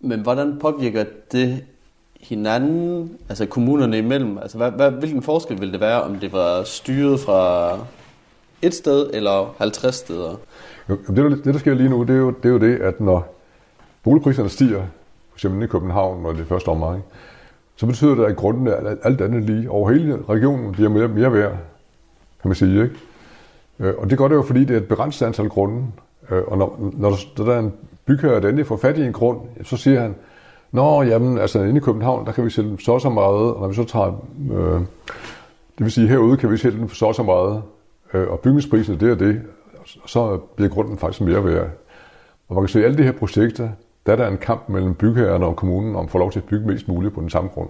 [0.00, 1.64] Men hvordan påvirker det
[2.20, 4.38] hinanden, altså kommunerne imellem?
[4.38, 7.70] Altså, hvad, hvad, hvilken forskel ville det være, om det var styret fra
[8.62, 10.36] et sted eller 50 steder?
[10.88, 13.00] Jo, Det, det, der sker lige nu, det er, jo, det er jo det, at
[13.00, 13.34] når
[14.02, 14.82] boligpriserne stiger,
[15.28, 17.02] for eksempel i København, når det er første omgang,
[17.76, 21.32] så betyder det, at grunden er alt- andet lige over hele regionen bliver mere, mere
[21.32, 21.50] værd,
[22.42, 22.82] kan man sige.
[22.82, 22.94] Ikke?
[23.78, 25.86] Øh, og det gør det jo, fordi det er et begrænset antal grunde.
[26.30, 27.72] Øh, og når, når, der, når der er en
[28.08, 30.14] bygherre, den endelig får fat i en grund, så siger han,
[30.72, 33.54] Nå, jamen, altså inde i København, der kan vi sælge den så og så meget,
[33.54, 34.80] og når vi så tager, øh,
[35.78, 37.62] det vil sige herude kan vi sælge den for så så meget,
[38.14, 39.42] øh, og bygningsprisen det er det,
[40.06, 41.68] så bliver grunden faktisk mere værd.
[42.48, 43.68] Og man kan se, at alle de her projekter,
[44.06, 46.44] der er der en kamp mellem bygherrerne og kommunen om at få lov til at
[46.44, 47.68] bygge mest muligt på den samme grund.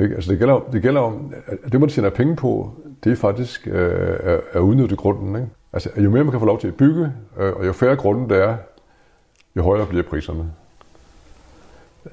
[0.00, 0.14] Ikke?
[0.14, 2.70] Altså det gælder, det gælder om, at det man tjener penge på,
[3.04, 5.36] det er faktisk øh, at, at udnytte grunden.
[5.36, 5.48] Ikke?
[5.72, 8.30] Altså jo mere man kan få lov til at bygge, øh, og jo færre grunden
[8.30, 8.56] der er,
[9.56, 10.44] jo højere bliver priserne.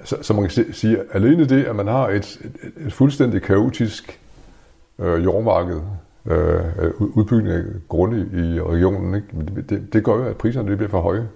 [0.03, 3.41] Så, så man kan sige, at alene det, at man har et, et, et fuldstændig
[3.41, 4.19] kaotisk
[4.99, 5.81] øh, jordmarked,
[6.25, 9.27] øh, udbygning af grunde i regionen, ikke?
[9.69, 11.27] Det, det, gør jo, at priserne bliver for høje.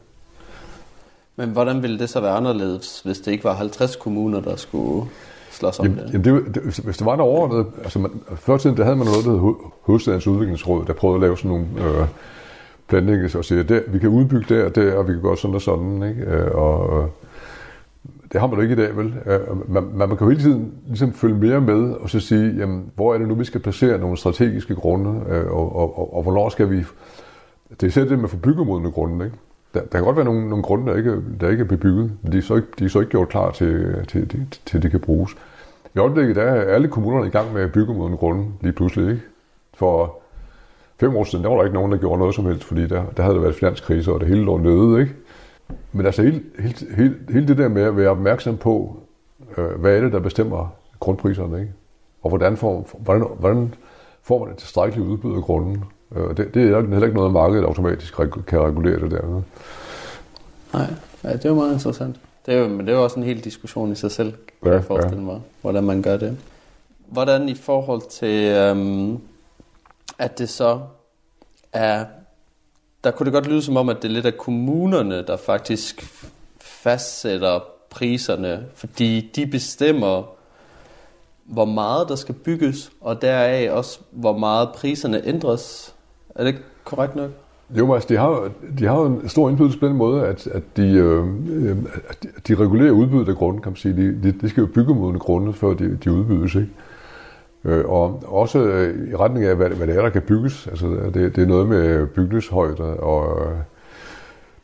[1.35, 5.09] Men hvordan ville det så være anderledes, hvis det ikke var 50 kommuner, der skulle
[5.51, 6.13] slås om Jamen, det?
[6.13, 9.05] jamen det, det, hvis- det var der overordnet, altså man, før tiden, der havde man
[9.07, 12.07] noget, der hed Ho- Hovedstadens Udviklingsråd, der prøvede at lave sådan nogle øh,
[12.91, 15.55] planlæggelser og sige, der, vi kan udbygge der og der, og vi kan gøre sådan
[15.55, 16.21] og sådan, ikke?
[16.21, 17.09] Øh, og,
[18.31, 19.13] det har man jo ikke i dag, vel?
[19.25, 22.91] Øh, man, man kan jo hele tiden ligesom følge mere med og så sige, jamen,
[22.95, 26.23] hvor er det nu, vi skal placere nogle strategiske grunde, øh, og, og, og, og
[26.23, 26.85] hvornår skal vi...
[27.81, 29.37] Det er selv det med for byggemodende grunde, ikke?
[29.73, 32.31] Der, der kan godt være nogle, nogle grunde, der ikke, der ikke er bebygget, men
[32.31, 34.91] de er så ikke, de er så ikke gjort klar til, til, til, til det
[34.91, 35.35] kan bruges.
[35.95, 38.73] I øjeblikket der er alle kommunerne i gang med at bygge mod en grunde lige
[38.73, 39.09] pludselig.
[39.09, 39.21] Ikke?
[39.73, 40.20] For
[41.01, 43.03] fem år siden, der var der ikke nogen, der gjorde noget som helst, fordi der,
[43.17, 45.01] der havde der været finanskrise, og det hele lå nede.
[45.01, 45.13] Ikke?
[45.91, 48.97] Men altså hele, hele, hele, hele det der med at være opmærksom på,
[49.57, 51.73] øh, hvad er det, der bestemmer grundpriserne, ikke?
[52.23, 53.73] og hvordan får, hvordan, hvordan
[54.23, 55.83] får man et tilstrækkeligt udbud af grunden.
[56.15, 58.15] Øh, det, det er heller ikke noget, markedet automatisk
[58.47, 59.41] kan regulere det der.
[60.73, 60.87] Nej,
[61.23, 62.15] ja, det er jo meget interessant.
[62.45, 64.33] Det er jo, men det er jo også en hel diskussion i sig selv,
[64.63, 65.31] kan ja, jeg forestille ja.
[65.31, 66.37] mig, hvordan man gør det.
[67.07, 69.19] Hvordan i forhold til, øhm,
[70.20, 70.80] at det så
[71.74, 72.05] er,
[73.03, 76.01] der kunne det godt lyde som om, at det er lidt af kommunerne, der faktisk
[76.59, 77.59] fastsætter
[77.89, 80.24] priserne, fordi de bestemmer,
[81.45, 85.95] hvor meget der skal bygges, og deraf også, hvor meget priserne ændres.
[86.36, 87.32] Er det korrekt nok?
[87.78, 90.88] Jo, altså, de har, de har en stor indflydelse på den måde, at, at, de,
[90.88, 91.78] øh, øh
[92.09, 93.95] at de regulerer udbuddet af grunden, kan man sige.
[93.95, 96.70] De, de, de skal jo bygge modne grunde, før de, de udbydes, ikke?
[97.66, 100.68] Øh, og også øh, i retning af, hvad, hvad det er, der kan bygges.
[100.68, 103.57] Altså, det, det er noget med bygningshøjde og øh,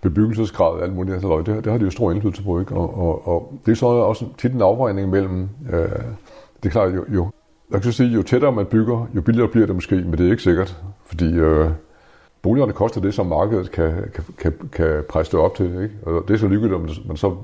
[0.01, 1.13] bebyggelsesgrad og alt muligt.
[1.13, 2.75] Altså, det, det har de jo stor indflydelse på, ikke?
[2.75, 5.79] Og, og, og det er så også tit en afvejning mellem, øh,
[6.63, 7.27] det er klart jo, jo,
[7.71, 10.31] jeg kan sige, jo tættere man bygger, jo billigere bliver det måske, men det er
[10.31, 11.69] ikke sikkert, fordi øh,
[12.41, 15.65] boligerne koster det, som markedet kan, kan, kan, kan presse det op til.
[15.65, 15.95] Ikke?
[16.03, 17.35] Og det er så lykkeligt, om man så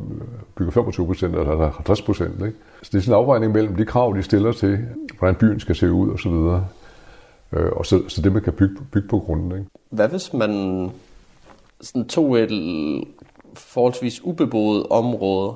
[0.55, 2.45] bygger 25 procent eller 50 procent.
[2.45, 2.57] Ikke?
[2.81, 4.79] Så det er sådan en afvejning mellem de krav, de stiller til,
[5.19, 6.31] hvordan byen skal se ud osv.
[6.31, 6.65] Og,
[7.51, 9.51] øh, og så, så det, man kan bygge, bygge på grunden.
[9.51, 9.69] Ikke?
[9.89, 10.51] Hvad hvis man
[11.81, 13.03] sådan tog et
[13.53, 15.55] forholdsvis ubeboet område,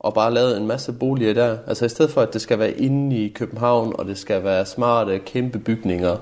[0.00, 1.58] og bare lavede en masse boliger der.
[1.66, 4.66] Altså i stedet for, at det skal være inde i København, og det skal være
[4.66, 6.16] smarte, kæmpe bygninger,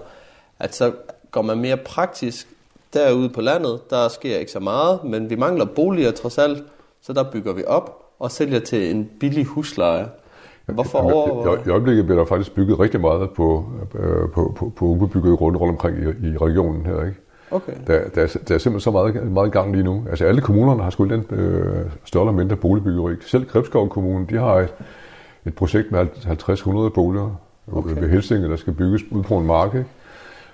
[0.58, 0.92] at så
[1.30, 2.48] går man mere praktisk
[2.94, 3.90] derude på landet.
[3.90, 6.64] Der sker ikke så meget, men vi mangler boliger trods alt,
[7.00, 10.08] så der bygger vi op og sælger til en billig husleje.
[10.66, 11.56] Hvorfor over...
[11.66, 13.64] I, øjeblikket bliver der faktisk bygget rigtig meget på,
[13.94, 17.04] øh, på, på, på ubebyggede grunde rundt omkring i, i regionen her.
[17.06, 17.18] Ikke?
[17.50, 17.72] Okay.
[17.86, 20.04] Der, der, er, der er simpelthen så meget, meget gang lige nu.
[20.10, 23.14] Altså alle kommunerne har sgu den øh, større eller mindre boligbyggeri.
[23.20, 24.74] Selv Gribskov Kommune, de har et,
[25.46, 26.06] et projekt med
[26.88, 27.40] 50-100 boliger
[27.72, 28.00] okay.
[28.00, 29.74] ved Helsinge, der skal bygges ud på en mark.
[29.74, 29.86] Ikke?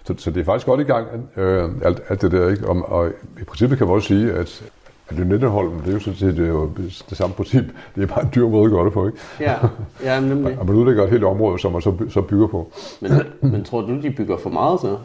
[0.04, 2.50] Så, så det er faktisk godt i gang, øh, alt, alt det der.
[2.50, 2.68] Ikke?
[2.68, 3.08] Og, og
[3.40, 4.64] i princippet kan man også sige, at
[5.08, 6.70] at Lynetteholm, det er jo sådan set det, er jo
[7.10, 7.64] det samme princip.
[7.94, 9.18] Det er bare en dyr måde at gøre det på, ikke?
[9.40, 9.56] Ja,
[10.04, 10.58] ja nemlig.
[10.58, 12.72] og man udlægger et helt område, som man så, så bygger på.
[13.00, 14.96] Men, men tror du, de bygger for meget så?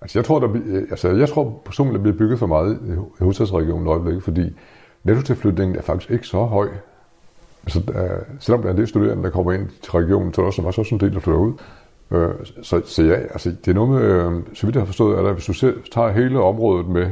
[0.00, 0.48] Altså jeg tror, der,
[0.90, 2.78] altså jeg tror personligt, der bliver bygget for meget
[3.20, 4.42] i hovedstadsregionen i øjeblikket, fordi
[5.04, 6.68] nettotilflytningen er faktisk ikke så høj.
[7.64, 8.08] Altså, der,
[8.40, 10.80] selvom der er en del studerende, der kommer ind til regionen, så er der også,
[10.80, 11.52] også en del, der flytter ud.
[12.12, 12.30] Øh,
[12.62, 15.34] så, så ja, altså, det er noget med, øh, så vidt jeg har forstået, at
[15.34, 17.06] hvis du selv tager hele området med,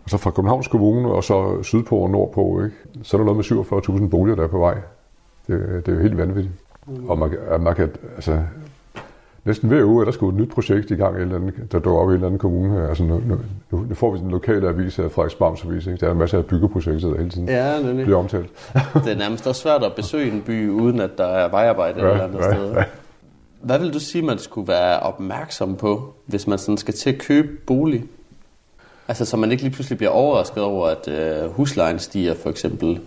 [0.00, 4.00] altså fra Københavns Kommune og så sydpå og nordpå, ikke, så er der noget med
[4.00, 4.74] 47.000 boliger, der er på vej.
[5.46, 6.54] Det, det er jo helt vanvittigt.
[6.86, 7.10] Mm.
[7.10, 7.30] Og man,
[7.60, 8.38] man kan, altså,
[9.44, 12.00] næsten hver uge er der sgu et nyt projekt i gang, eller andet, der dukker
[12.00, 12.88] op i en eller anden kommune.
[12.88, 13.38] Altså, nu, nu,
[13.88, 15.86] nu får vi den lokale avis af Frederiksbams Avis.
[15.86, 16.00] Ikke?
[16.00, 18.50] Der er en masse af byggeprojekter, der hele tiden ja, det bliver omtalt.
[19.04, 22.10] det er nærmest også svært at besøge en by, uden at der er vejarbejde ja,
[22.10, 22.72] eller andet ja, sted.
[22.72, 22.84] Ja.
[23.60, 27.18] Hvad vil du sige, man skulle være opmærksom på, hvis man sådan skal til at
[27.18, 28.04] købe bolig?
[29.08, 33.00] Altså, så man ikke lige pludselig bliver overrasket over, at øh, huslejen stiger, for eksempel.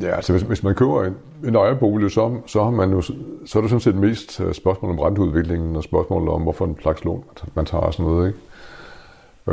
[0.00, 3.00] Ja, altså hvis, hvis man køber en, en ejerbolig, så, så, har man jo,
[3.46, 6.78] så er det sådan set mest øh, spørgsmål om renteudviklingen og spørgsmål om, hvorfor en
[6.82, 7.24] slags lån
[7.54, 8.26] man tager og sådan noget.
[8.26, 8.38] Ikke?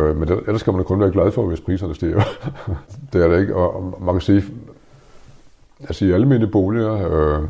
[0.08, 2.22] Øh, men det, ellers skal man kun være glad for, hvis priserne stiger.
[3.14, 3.56] det er det ikke.
[3.56, 4.44] Og, og man kan sige,
[5.80, 7.48] altså i almindelige boliger, øh,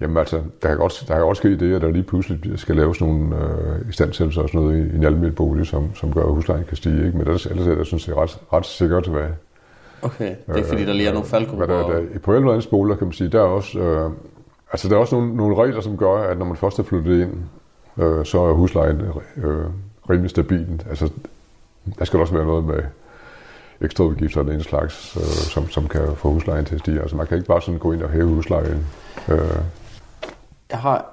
[0.00, 2.76] Jamen altså, der kan godt, der kan også ske det, at der lige pludselig skal
[2.76, 6.22] laves nogle øh, istandsættelser og sådan noget i, i en almindelig bolig, som, som gør,
[6.22, 7.06] at huslejen kan stige.
[7.06, 7.18] Ikke?
[7.18, 9.28] Men ellers, ellers er det synes jeg, ret, ret sikkert, hvad...
[10.02, 11.66] Okay, det er fordi, der lige er nogle faldgrupper.
[11.66, 14.10] Der, der, der, på ældreandens boliger kan man sige, der er også, øh,
[14.72, 17.22] altså, der er også nogle, nogle regler, som gør, at når man først er flyttet
[17.22, 17.32] ind,
[18.04, 19.02] øh, så er huslejen
[19.36, 19.64] øh,
[20.10, 20.82] rimelig stabil.
[20.88, 21.10] Altså,
[21.98, 22.82] der skal også være noget med
[23.80, 27.00] ekstra udgifter eller en slags, øh, som, som kan få huslejen til at stige.
[27.00, 28.86] Altså man kan ikke bare sådan gå ind og hæve huslejen.
[29.28, 29.38] Øh,
[30.70, 31.12] jeg har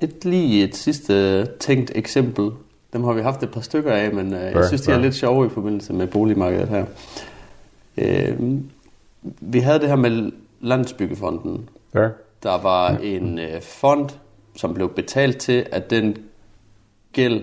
[0.00, 2.50] et lige et sidste tænkt eksempel.
[2.92, 5.14] Dem har vi haft et par stykker af, men øh, jeg synes, de er lidt
[5.14, 6.84] sjove i forbindelse med boligmarkedet her.
[7.98, 8.38] Øh,
[9.40, 11.68] vi havde det her med Landsbyggefonden.
[11.94, 12.08] Ja.
[12.42, 14.10] Der var en øh, fond,
[14.56, 16.16] som blev betalt til, at den
[17.12, 17.42] gæld,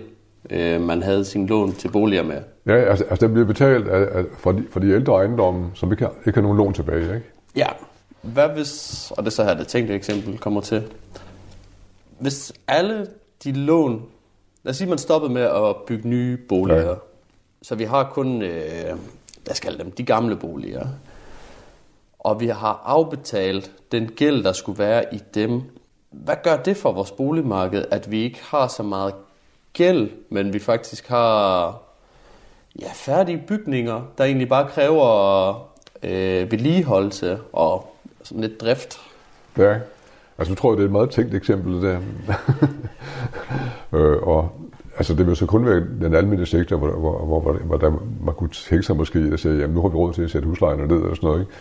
[0.49, 4.19] øh, man havde sin lån til boliger med, Ja, altså, altså den bliver betalt af,
[4.19, 7.01] af, for, de, for de ældre ejendomme, som ikke har, ikke har nogen lån tilbage,
[7.01, 7.29] ikke?
[7.55, 7.67] Ja.
[8.21, 10.83] Hvad hvis, og det så her det tænkte eksempel kommer til,
[12.21, 13.07] hvis alle
[13.43, 14.05] de lån,
[14.63, 16.95] lad os sige, man stoppede med at bygge nye boliger, ja.
[17.61, 18.85] så vi har kun, øh,
[19.45, 20.87] lad os kalde dem, de gamle boliger,
[22.19, 25.61] og vi har afbetalt den gæld, der skulle være i dem.
[26.09, 29.13] Hvad gør det for vores boligmarked, at vi ikke har så meget
[29.73, 31.77] gæld, men vi faktisk har
[32.79, 35.53] ja, færdige bygninger, der egentlig bare kræver
[36.03, 38.99] øh, vedligeholdelse og sådan lidt drift?
[39.57, 39.79] Ja,
[40.41, 41.97] altså jeg tror, det er et meget tænkt eksempel der.
[43.99, 44.49] øh, og
[44.97, 47.91] altså det vil så kun være den almindelige sektor, hvor, hvor, hvor, hvor, hvor der,
[48.25, 50.47] man kunne tænke sig måske at sige, jamen nu har vi råd til at sætte
[50.47, 51.41] huslejerne ned og sådan noget.
[51.41, 51.51] Ikke?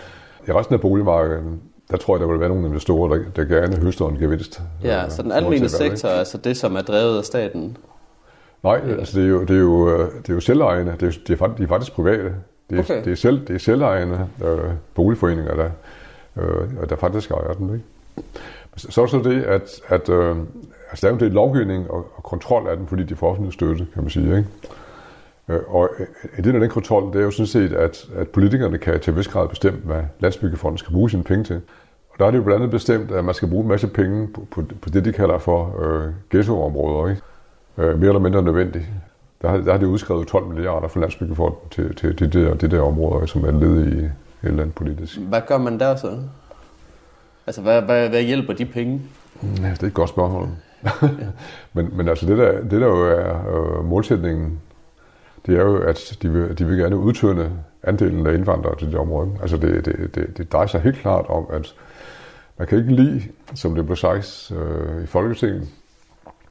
[0.48, 1.42] I resten af boligmarkedet,
[1.90, 4.62] der tror jeg, der vil være nogle investorer, der, der gerne høster en gevinst.
[4.82, 7.76] Ja, øh, så den almindelige sektor er altså det, som er drevet af staten?
[8.62, 10.92] Nej, altså det er jo, det er jo, øh, det er jo selvejende.
[10.92, 12.34] Det er, det er, faktisk, de er faktisk private.
[12.70, 13.04] Det er, okay.
[13.04, 14.58] det er, selv, det er selvejende øh,
[14.94, 15.70] boligforeninger, der,
[16.36, 17.74] øh, der faktisk ejer den.
[17.74, 17.84] Ikke?
[18.76, 20.36] Så er så det, at, at øh,
[20.90, 23.52] altså, der er jo del lovgivning og, og kontrol af den, fordi de får offentlig
[23.52, 24.36] støtte, kan man sige.
[24.36, 24.48] Ikke?
[25.48, 25.90] Øh, og
[26.38, 29.16] en del af den kontrol, det er jo sådan set, at, at politikerne kan til
[29.16, 31.61] vis grad bestemme, hvad Landsbyggefonden skal bruge sine penge til.
[32.11, 34.28] Og der er det jo blandt andet bestemt, at man skal bruge en masse penge
[34.28, 37.11] på, på, på det, de kalder for øh, ghettoområder.
[37.11, 37.22] Ikke?
[37.78, 38.84] Øh, mere eller mindre nødvendigt.
[39.42, 42.54] Der har, der har de udskrevet 12 milliarder for Landsbyggefonden til, til, til det, der,
[42.54, 45.18] det der område, som er led i et eller andet politisk.
[45.18, 46.18] Hvad gør man der så?
[47.51, 49.03] Altså, hvad, hvad, hvad hjælper de penge?
[49.42, 50.48] Ja, det er et godt spørgsmål.
[51.74, 54.61] men, men altså, det der, det der jo er øh, målsætningen
[55.46, 57.51] det er jo, at de vil, de vil gerne udtønde
[57.82, 59.30] andelen af indvandrere til det område.
[59.40, 61.74] Altså det, det, det, det drejer sig helt klart om, at
[62.59, 63.22] man kan ikke lide,
[63.55, 65.68] som det blev sagt øh, i Folketinget,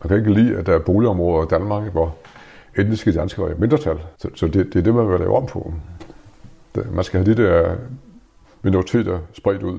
[0.04, 2.16] man kan ikke lide, at der er boligområder i Danmark, hvor
[2.78, 3.97] etniske danskere er mindretal.
[4.18, 5.74] Så, så det, det er det, man vil lave om på.
[6.91, 7.76] Man skal have de der
[8.62, 9.78] minoriteter spredt ud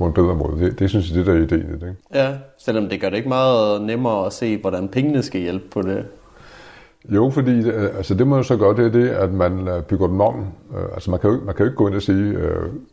[0.00, 0.64] på en bedre måde.
[0.64, 1.88] Det, det synes jeg, det der er ideen i det.
[1.88, 1.96] Ikke?
[2.14, 5.82] Ja, selvom det gør det ikke meget nemmere at se, hvordan pengene skal hjælpe på
[5.82, 6.04] det.
[7.08, 9.82] Jo, fordi øh, altså det man jo så gøre, det er det, at man øh,
[9.82, 10.46] bygger dem om.
[10.76, 12.38] Øh, altså man kan, jo, man kan jo ikke gå ind og sige,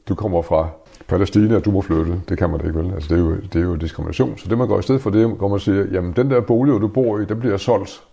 [0.10, 0.70] du kommer fra
[1.08, 2.22] Palæstina, og du må flytte.
[2.30, 2.94] Det kan man da ikke vel.
[2.94, 4.38] Altså det er, jo, det er jo diskrimination.
[4.38, 6.42] Så det man går i stedet for det, går man og siger, jamen den der
[6.42, 8.04] bolig, du bor i, den bliver solgt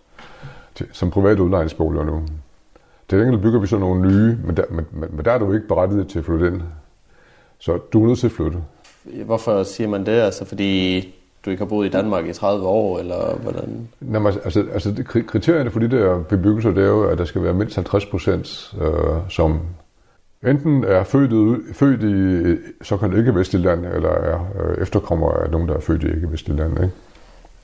[0.75, 2.21] til, som privat udlejningsboliger nu.
[3.09, 5.53] Til gengæld bygger vi så nogle nye, men der, men, men, men der er du
[5.53, 6.61] ikke berettiget til at flytte ind.
[7.59, 8.57] Så du er nødt til at flytte.
[9.25, 10.11] Hvorfor siger man det?
[10.11, 10.99] Altså fordi
[11.45, 13.87] du ikke har boet i Danmark i 30 år, eller hvordan?
[14.13, 17.43] Jamen, altså, altså det, kriterierne for de der bebyggelser, det er jo, at der skal
[17.43, 18.89] være mindst 50 procent, øh,
[19.29, 19.59] som
[20.47, 25.75] enten er født, født i såkaldt ikke-vestligt land, eller er øh, efterkommer af nogen, der
[25.75, 26.73] er født i ikke-vestligt land.
[26.73, 26.91] Ikke?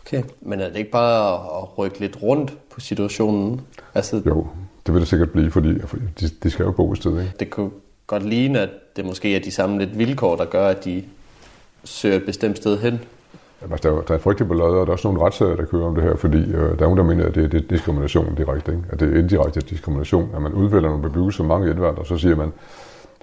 [0.05, 3.61] Okay, men er det ikke bare at rykke lidt rundt på situationen?
[3.95, 4.47] Altså, jo,
[4.85, 5.73] det vil det sikkert blive, fordi
[6.19, 7.19] de, de skal jo bo et sted.
[7.19, 7.33] Ikke?
[7.39, 7.69] Det kunne
[8.07, 11.03] godt ligne, at det måske er de samme lidt vilkår, der gør, at de
[11.83, 12.99] søger et bestemt sted hen.
[13.61, 15.95] Altså, der, der er frygtelig ballade, og der er også nogle retssager, der kører om
[15.95, 18.71] det her, fordi øh, der er nogen, der mener, at det, det er diskrimination direkte.
[18.71, 18.83] Ikke?
[18.89, 22.35] At det er indirekte diskrimination, at man udvælger nogle bebyggelser, mange indvandrere, og så siger
[22.35, 22.51] man,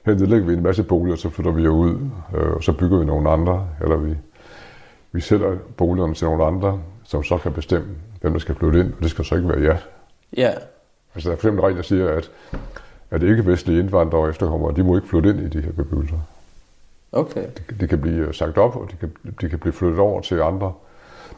[0.05, 1.97] her nedlægger vi en masse boliger, så flytter vi ud,
[2.37, 4.17] øh, og så bygger vi nogle andre, eller vi,
[5.13, 7.87] vi sælger boligerne til nogle andre, som så kan bestemme,
[8.21, 9.77] hvem der skal flytte ind, og det skal så ikke være ja.
[10.37, 10.53] Ja.
[11.15, 12.31] Altså der er for eksempel regler, der siger, at,
[13.11, 16.19] at ikke-vestlige indvandrere og efterkommere, de må ikke flytte ind i de her bebyggelser.
[17.13, 17.43] Okay.
[17.43, 20.41] De, de kan blive sagt op, og de kan, de kan blive flyttet over til
[20.41, 20.73] andre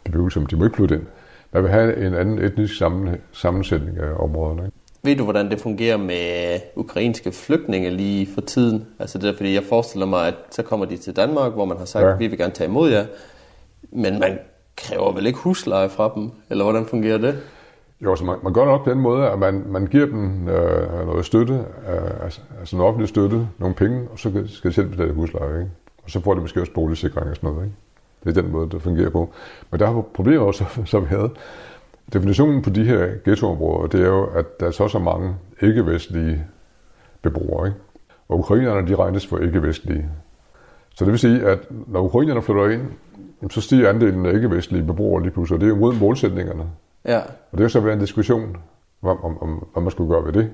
[0.04, 1.04] bebyggelser, men de må ikke flytte ind.
[1.52, 4.62] Man vil have en anden etnisk sammen, sammensætning af områderne.
[4.64, 4.76] Ikke?
[5.02, 8.86] Ved du, hvordan det fungerer med ukrainske flygtninge lige for tiden?
[8.98, 11.78] Altså det er, fordi jeg forestiller mig, at så kommer de til Danmark, hvor man
[11.78, 12.16] har sagt, ja.
[12.16, 13.06] vi vil gerne tage imod jer.
[13.92, 14.38] Men man
[14.76, 16.30] kræver vel ikke husleje fra dem?
[16.50, 17.38] Eller hvordan fungerer det?
[18.04, 21.06] Jo, så man, man gør nok på den måde, at man, man giver dem øh,
[21.06, 24.88] noget støtte, øh, altså, altså en offentlig støtte, nogle penge, og så skal de selv
[24.88, 25.58] betale husleje.
[25.58, 25.70] Ikke?
[26.04, 27.64] Og så får de måske også boligsikring og sådan noget.
[27.64, 27.76] Ikke?
[28.24, 29.32] Det er den måde, det fungerer på.
[29.70, 31.30] Men der har problemer også, som vi havde.
[32.12, 36.44] Definitionen på de her ghettoområder, det er jo, at der er så så mange ikke-vestlige
[37.22, 37.66] beboere.
[37.66, 37.78] Ikke?
[38.28, 40.08] Og ukrainerne, de regnes for ikke-vestlige.
[40.94, 42.82] Så det vil sige, at når ukrainerne flytter ind,
[43.50, 46.64] så stiger andelen af ikke-vestlige beboere lige pludselig, og det er jo mod målsætningerne
[47.04, 47.20] Ja.
[47.52, 48.56] Og det er så været en diskussion
[49.02, 50.50] om, om, om, hvad man skulle gøre ved det.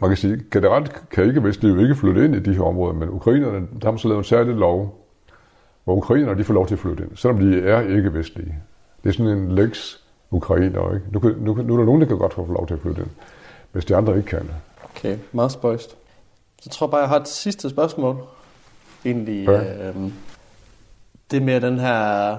[0.00, 3.08] Man kan sige, generelt kan ikke Vestliv ikke flytte ind i de her områder, men
[3.08, 5.06] ukrainerne, der har så lavet en særlig lov,
[5.84, 8.54] hvor ukrainerne de får lov til at flytte ind, selvom de er ikke vestlige.
[9.02, 9.96] Det er sådan en lex
[10.30, 11.06] ukrainer, ikke?
[11.12, 13.10] Nu, nu, nu er der nogen, der kan godt få lov til at flytte ind,
[13.72, 14.50] hvis de andre ikke kan.
[14.84, 15.96] Okay, meget spøjst.
[16.62, 18.16] Så tror jeg bare, jeg har et sidste spørgsmål.
[19.04, 19.88] Egentlig, ja.
[19.88, 19.94] øh,
[21.30, 22.36] det med den her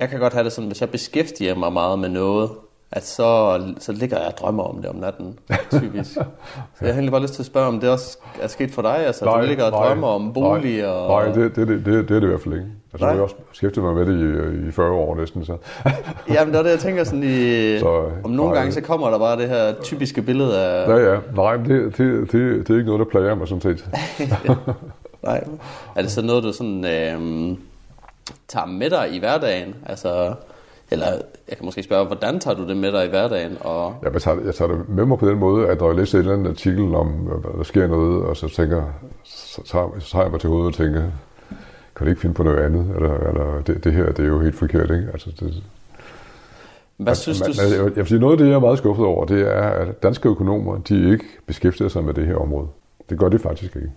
[0.00, 2.50] jeg kan godt have det sådan, hvis jeg beskæftiger mig meget med noget,
[2.92, 5.38] at så, så ligger jeg og drømmer om det om natten,
[5.70, 6.12] typisk.
[6.74, 8.82] så jeg har egentlig bare lyst til at spørge, om det også er sket for
[8.82, 11.08] dig, altså nej, du ligger og drømmer nej, om bolig nej, og...
[11.08, 12.66] Nej, det, det, det, det, det er det i hvert fald ikke.
[12.92, 13.08] Altså, nej.
[13.08, 15.44] jeg har også beskæftiget mig med det i, i 40 år næsten.
[15.44, 15.56] Så.
[16.34, 17.78] Jamen, det er det, jeg tænker sådan i...
[17.78, 20.88] Så, om nogle nej, gange, så kommer der bare det her typiske billede af...
[20.88, 21.18] Ja, ja.
[21.36, 23.88] Nej, det, det, det, det er ikke noget, der plager mig sådan set.
[25.22, 25.44] nej.
[25.96, 26.84] Er det så noget, du sådan...
[26.84, 27.56] Øh,
[28.48, 29.74] tager med dig i hverdagen?
[29.86, 30.34] Altså,
[30.90, 31.06] eller
[31.48, 33.56] jeg kan måske spørge, hvordan tager du det med dig i hverdagen?
[33.60, 33.94] Og...
[34.02, 36.20] Jeg, tager, jeg tager det med mig på den måde, at når jeg læser en
[36.20, 38.84] eller anden artikel om, at der sker noget, og så tænker
[39.24, 41.02] så tager, så tager jeg mig til hovedet og tænker,
[41.96, 42.94] kan du ikke finde på noget andet?
[42.96, 45.08] Eller, eller det, det her, det er jo helt forkert, ikke?
[45.12, 45.62] Altså, det,
[46.96, 47.62] hvad synes man, du?
[47.62, 50.02] Jeg, jeg vil sige, noget af det, jeg er meget skuffet over, det er, at
[50.02, 52.68] danske økonomer, de ikke beskæftiger sig med det her område.
[53.10, 53.92] Det gør de faktisk ikke.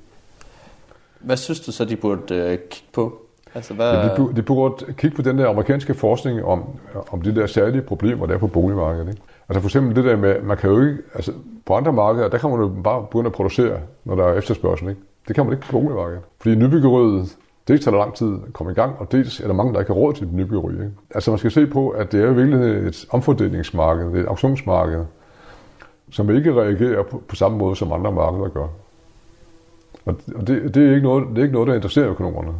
[1.20, 3.25] Hvad synes du så, de burde øh, kigge på?
[3.56, 3.94] Altså, hvad...
[3.94, 6.64] ja, de, på burde kigge på den der amerikanske forskning om,
[7.12, 9.10] om de der særlige problemer, der er på boligmarkedet.
[9.10, 9.22] Ikke?
[9.50, 11.32] Altså for eksempel det der med, man kan jo ikke, altså
[11.66, 14.90] på andre markeder, der kan man jo bare begynde at producere, når der er efterspørgsel.
[14.90, 15.02] Ikke?
[15.28, 16.22] Det kan man ikke på boligmarkedet.
[16.42, 17.36] Fordi nybyggeriet,
[17.68, 19.80] dels tager det lang tid at komme i gang, og dels er der mange, der
[19.80, 20.74] ikke har råd til nybyggeri.
[20.74, 20.92] Ikke?
[21.16, 24.28] Altså man skal se på, at det er i virkeligheden et omfordelingsmarked, det er et
[24.28, 25.06] auktionsmarked,
[26.12, 28.68] som ikke reagerer på, på samme måde, som andre markeder gør.
[30.06, 30.16] Og
[30.48, 32.54] det, det, er ikke noget, det er ikke noget, der interesserer økonomerne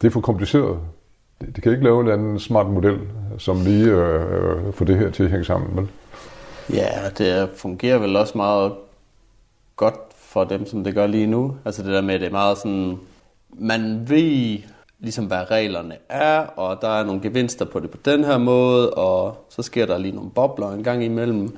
[0.00, 0.78] det er for kompliceret.
[1.40, 2.98] Det kan ikke lave en anden smart model,
[3.38, 5.74] som lige øh, øh, får det her til at hænge sammen.
[5.74, 5.90] Men...
[6.72, 6.88] Ja,
[7.18, 8.72] det fungerer vel også meget
[9.76, 11.56] godt for dem, som det gør lige nu.
[11.64, 12.98] Altså det der med, det er meget sådan,
[13.50, 14.58] man ved
[14.98, 18.90] ligesom, hvad reglerne er, og der er nogle gevinster på det på den her måde,
[18.90, 21.56] og så sker der lige nogle bobler en gang imellem.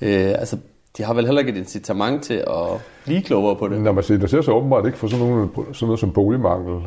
[0.00, 0.58] Øh, altså,
[0.96, 3.80] de har vel heller ikke et incitament til at blive klogere på det.
[3.80, 6.82] Når man ser, ser sig åbenbart ikke for sådan, nogle, sådan noget som boligmangel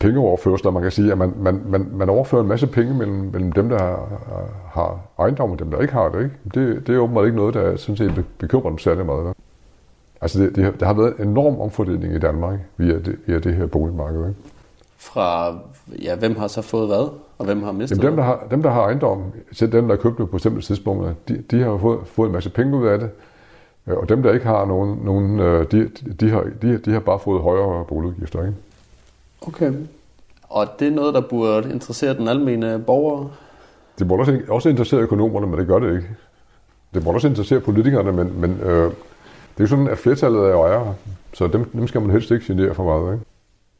[0.00, 0.70] pengeoverførsler.
[0.70, 3.68] Man kan sige, at man, man, man, man overfører en masse penge mellem, mellem dem,
[3.68, 4.08] der har,
[4.72, 6.18] har ejendom og dem, der ikke har det.
[6.24, 6.34] Ikke?
[6.54, 9.34] Det, det er åbenbart ikke noget, der sådan set bekymrer dem særlig meget.
[10.20, 13.54] Altså, det, det, der har været en enorm omfordeling i Danmark via det, via det
[13.54, 14.20] her boligmarked.
[14.20, 14.40] Ikke?
[14.96, 15.58] Fra,
[16.02, 18.62] ja, hvem har så fået hvad, og hvem har mistet Jamen, dem, der har, dem,
[18.62, 19.22] der har ejendom,
[19.56, 22.32] til dem, der har købt det på bestemte tidspunkter, de, de har fået, fået en
[22.32, 23.10] masse penge ud af det,
[23.86, 25.90] og dem, der ikke har nogen, nogen øh, de,
[26.20, 28.40] de, har, de, de har bare fået højere boligudgifter.
[28.40, 28.54] Ikke?
[29.46, 29.72] Okay.
[30.42, 33.28] Og det er noget, der burde interessere den almene borger?
[33.98, 36.08] Det burde også, også interessere økonomerne, men det gør det ikke.
[36.94, 40.54] Det burde også interessere politikerne, men, men øh, det er jo sådan, at flertallet er
[40.54, 40.94] ejere,
[41.32, 43.12] så dem, dem skal man helst ikke genere for meget.
[43.12, 43.24] Ikke?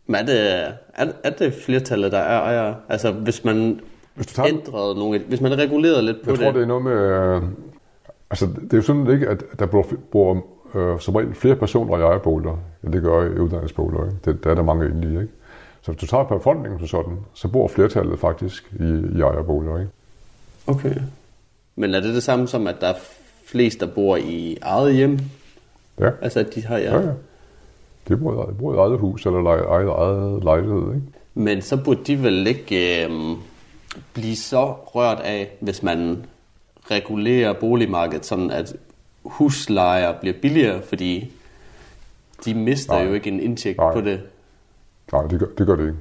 [0.06, 2.76] Men er det, er, er det flertallet, der er ejere?
[2.88, 3.80] Altså hvis man
[4.14, 6.44] hvis du tager, ændrede nogle, hvis man regulerede lidt på jeg det?
[6.44, 6.92] Jeg tror, det er noget med...
[6.92, 7.42] Øh,
[8.30, 11.98] altså, det er jo sådan ikke, at der bor, bor øh, som regel flere personer
[11.98, 14.04] i ejerboliger, end det gør i uddannelsesboliger.
[14.04, 14.16] Ikke?
[14.24, 15.32] Det, der er der mange egentlig, ikke?
[15.82, 19.78] Så hvis du tager befolkningen som sådan, så bor flertallet faktisk i, i ejerboliger.
[19.78, 19.90] Ikke?
[20.66, 20.94] Okay.
[21.76, 22.98] Men er det det samme som, at der er
[23.44, 25.18] flest, der bor i eget hjem?
[26.00, 26.10] Ja.
[26.22, 26.78] Altså, at de har...
[26.78, 27.06] Ja, ja.
[27.06, 27.12] ja.
[28.08, 31.06] De bor, de bor i eget hus eller eget, eget lejlighed, ikke?
[31.34, 33.36] Men så burde de vel ikke øh,
[34.12, 36.24] blive så rørt af, hvis man
[36.90, 38.76] regulerer boligmarkedet, sådan at
[39.24, 41.32] huslejer bliver billigere, fordi
[42.44, 43.02] de mister Nej.
[43.02, 43.92] jo ikke en indtægt Nej.
[43.92, 44.20] på det.
[45.12, 45.98] Nej, det gør, det gør det ikke.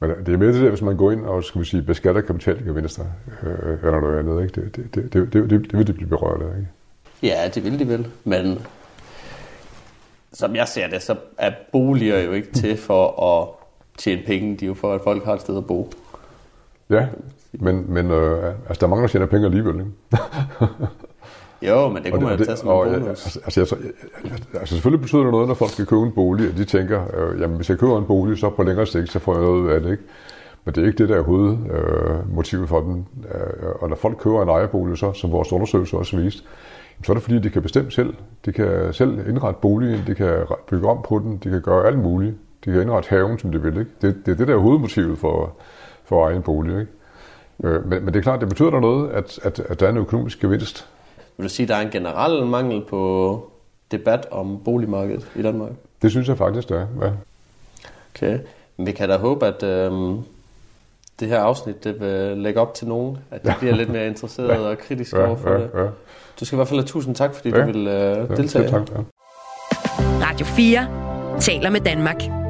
[0.00, 2.20] Men det er mere det der, hvis man går ind og skal vi sige, beskatter
[2.20, 3.04] kapitalgevinster
[3.42, 4.42] øh, eller noget andet.
[4.42, 4.60] Ikke?
[4.60, 6.58] Det, det, det, det, det, det vil de blive berørt af.
[6.58, 6.68] Ikke?
[7.22, 8.08] Ja, det vil de vel.
[8.24, 8.66] Men
[10.32, 13.48] som jeg ser det, så er boliger jo ikke til for at
[13.98, 14.56] tjene penge.
[14.56, 15.92] De er jo for, at folk har et sted at bo.
[16.90, 17.06] Ja,
[17.52, 19.74] men, men øh, altså, der er mange, der tjener penge alligevel.
[19.74, 19.90] Ikke?
[21.68, 23.08] Jo, men det kunne man jo tage som og, en bonus.
[23.08, 26.56] Altså, altså, jeg, altså, selvfølgelig betyder det noget, når folk skal købe en bolig, at
[26.56, 29.34] de tænker, øh, jamen hvis jeg køber en bolig, så på længere sigt, så får
[29.34, 30.02] jeg noget af det, ikke?
[30.64, 33.06] Men det er ikke det, der er hovedmotivet øh, for den.
[33.34, 36.44] Øh, og når folk køber en ejerbolig, så, som vores undersøgelse også vist,
[37.04, 38.14] så er det fordi, de kan bestemme selv.
[38.44, 40.36] De kan selv indrette boligen, de kan
[40.70, 42.34] bygge om på den, de kan gøre alt muligt.
[42.64, 43.78] De kan indrette haven, som de vil.
[43.78, 43.90] Ikke?
[44.02, 45.52] Det, det er det, der er hovedmotivet for,
[46.04, 46.80] for egen bolig.
[46.80, 46.92] Ikke?
[47.64, 49.90] Øh, men, men det er klart, det betyder der noget, at, at, at der er
[49.90, 50.88] en økonomisk gevinst
[51.36, 53.50] vil du sige, at der er en generel mangel på
[53.90, 55.70] debat om boligmarkedet i Danmark?
[56.02, 57.10] Det synes jeg faktisk, det er, ja.
[58.14, 58.38] Okay.
[58.76, 60.18] Men vi kan da håbe, at øhm,
[61.20, 64.48] det her afsnit det vil lægge op til nogen, at de bliver lidt mere interesseret
[64.54, 64.58] ja.
[64.58, 65.70] og kritisk ja, over for ja, det.
[65.74, 65.86] Ja.
[66.40, 67.60] Du skal i hvert fald have tusind tak, fordi ja.
[67.60, 68.64] du vil øh, deltage.
[68.64, 68.96] Ja, tak, ja.
[70.00, 72.45] Radio 4 taler med Danmark.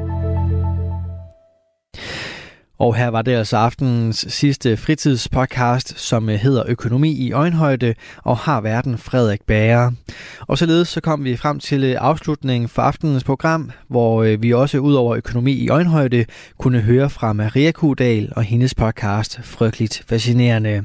[2.79, 8.37] Og her var det altså aftenens sidste fritidspodcast, som øh, hedder Økonomi i øjenhøjde og
[8.37, 9.91] har verden Frederik Bager.
[10.39, 14.53] Og således så kom vi frem til øh, afslutningen for aftenens program, hvor øh, vi
[14.53, 16.25] også ud over økonomi i øjenhøjde
[16.57, 20.83] kunne høre fra Maria Kudal og hendes podcast Frygteligt Fascinerende.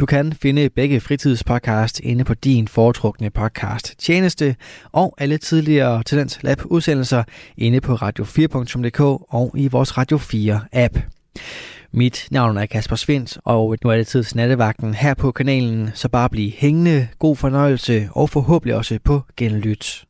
[0.00, 4.56] Du kan finde begge fritidspodcast inde på din foretrukne podcast tjeneste
[4.92, 7.22] og alle tidligere Talent Lab udsendelser
[7.56, 10.98] inde på radio4.dk og i vores Radio 4 app.
[11.92, 15.90] Mit navn er Kasper Svendt, og nu er det tid til nattevagten her på kanalen,
[15.94, 20.06] så bare bliv hængende, god fornøjelse og forhåbentlig også på genlyt.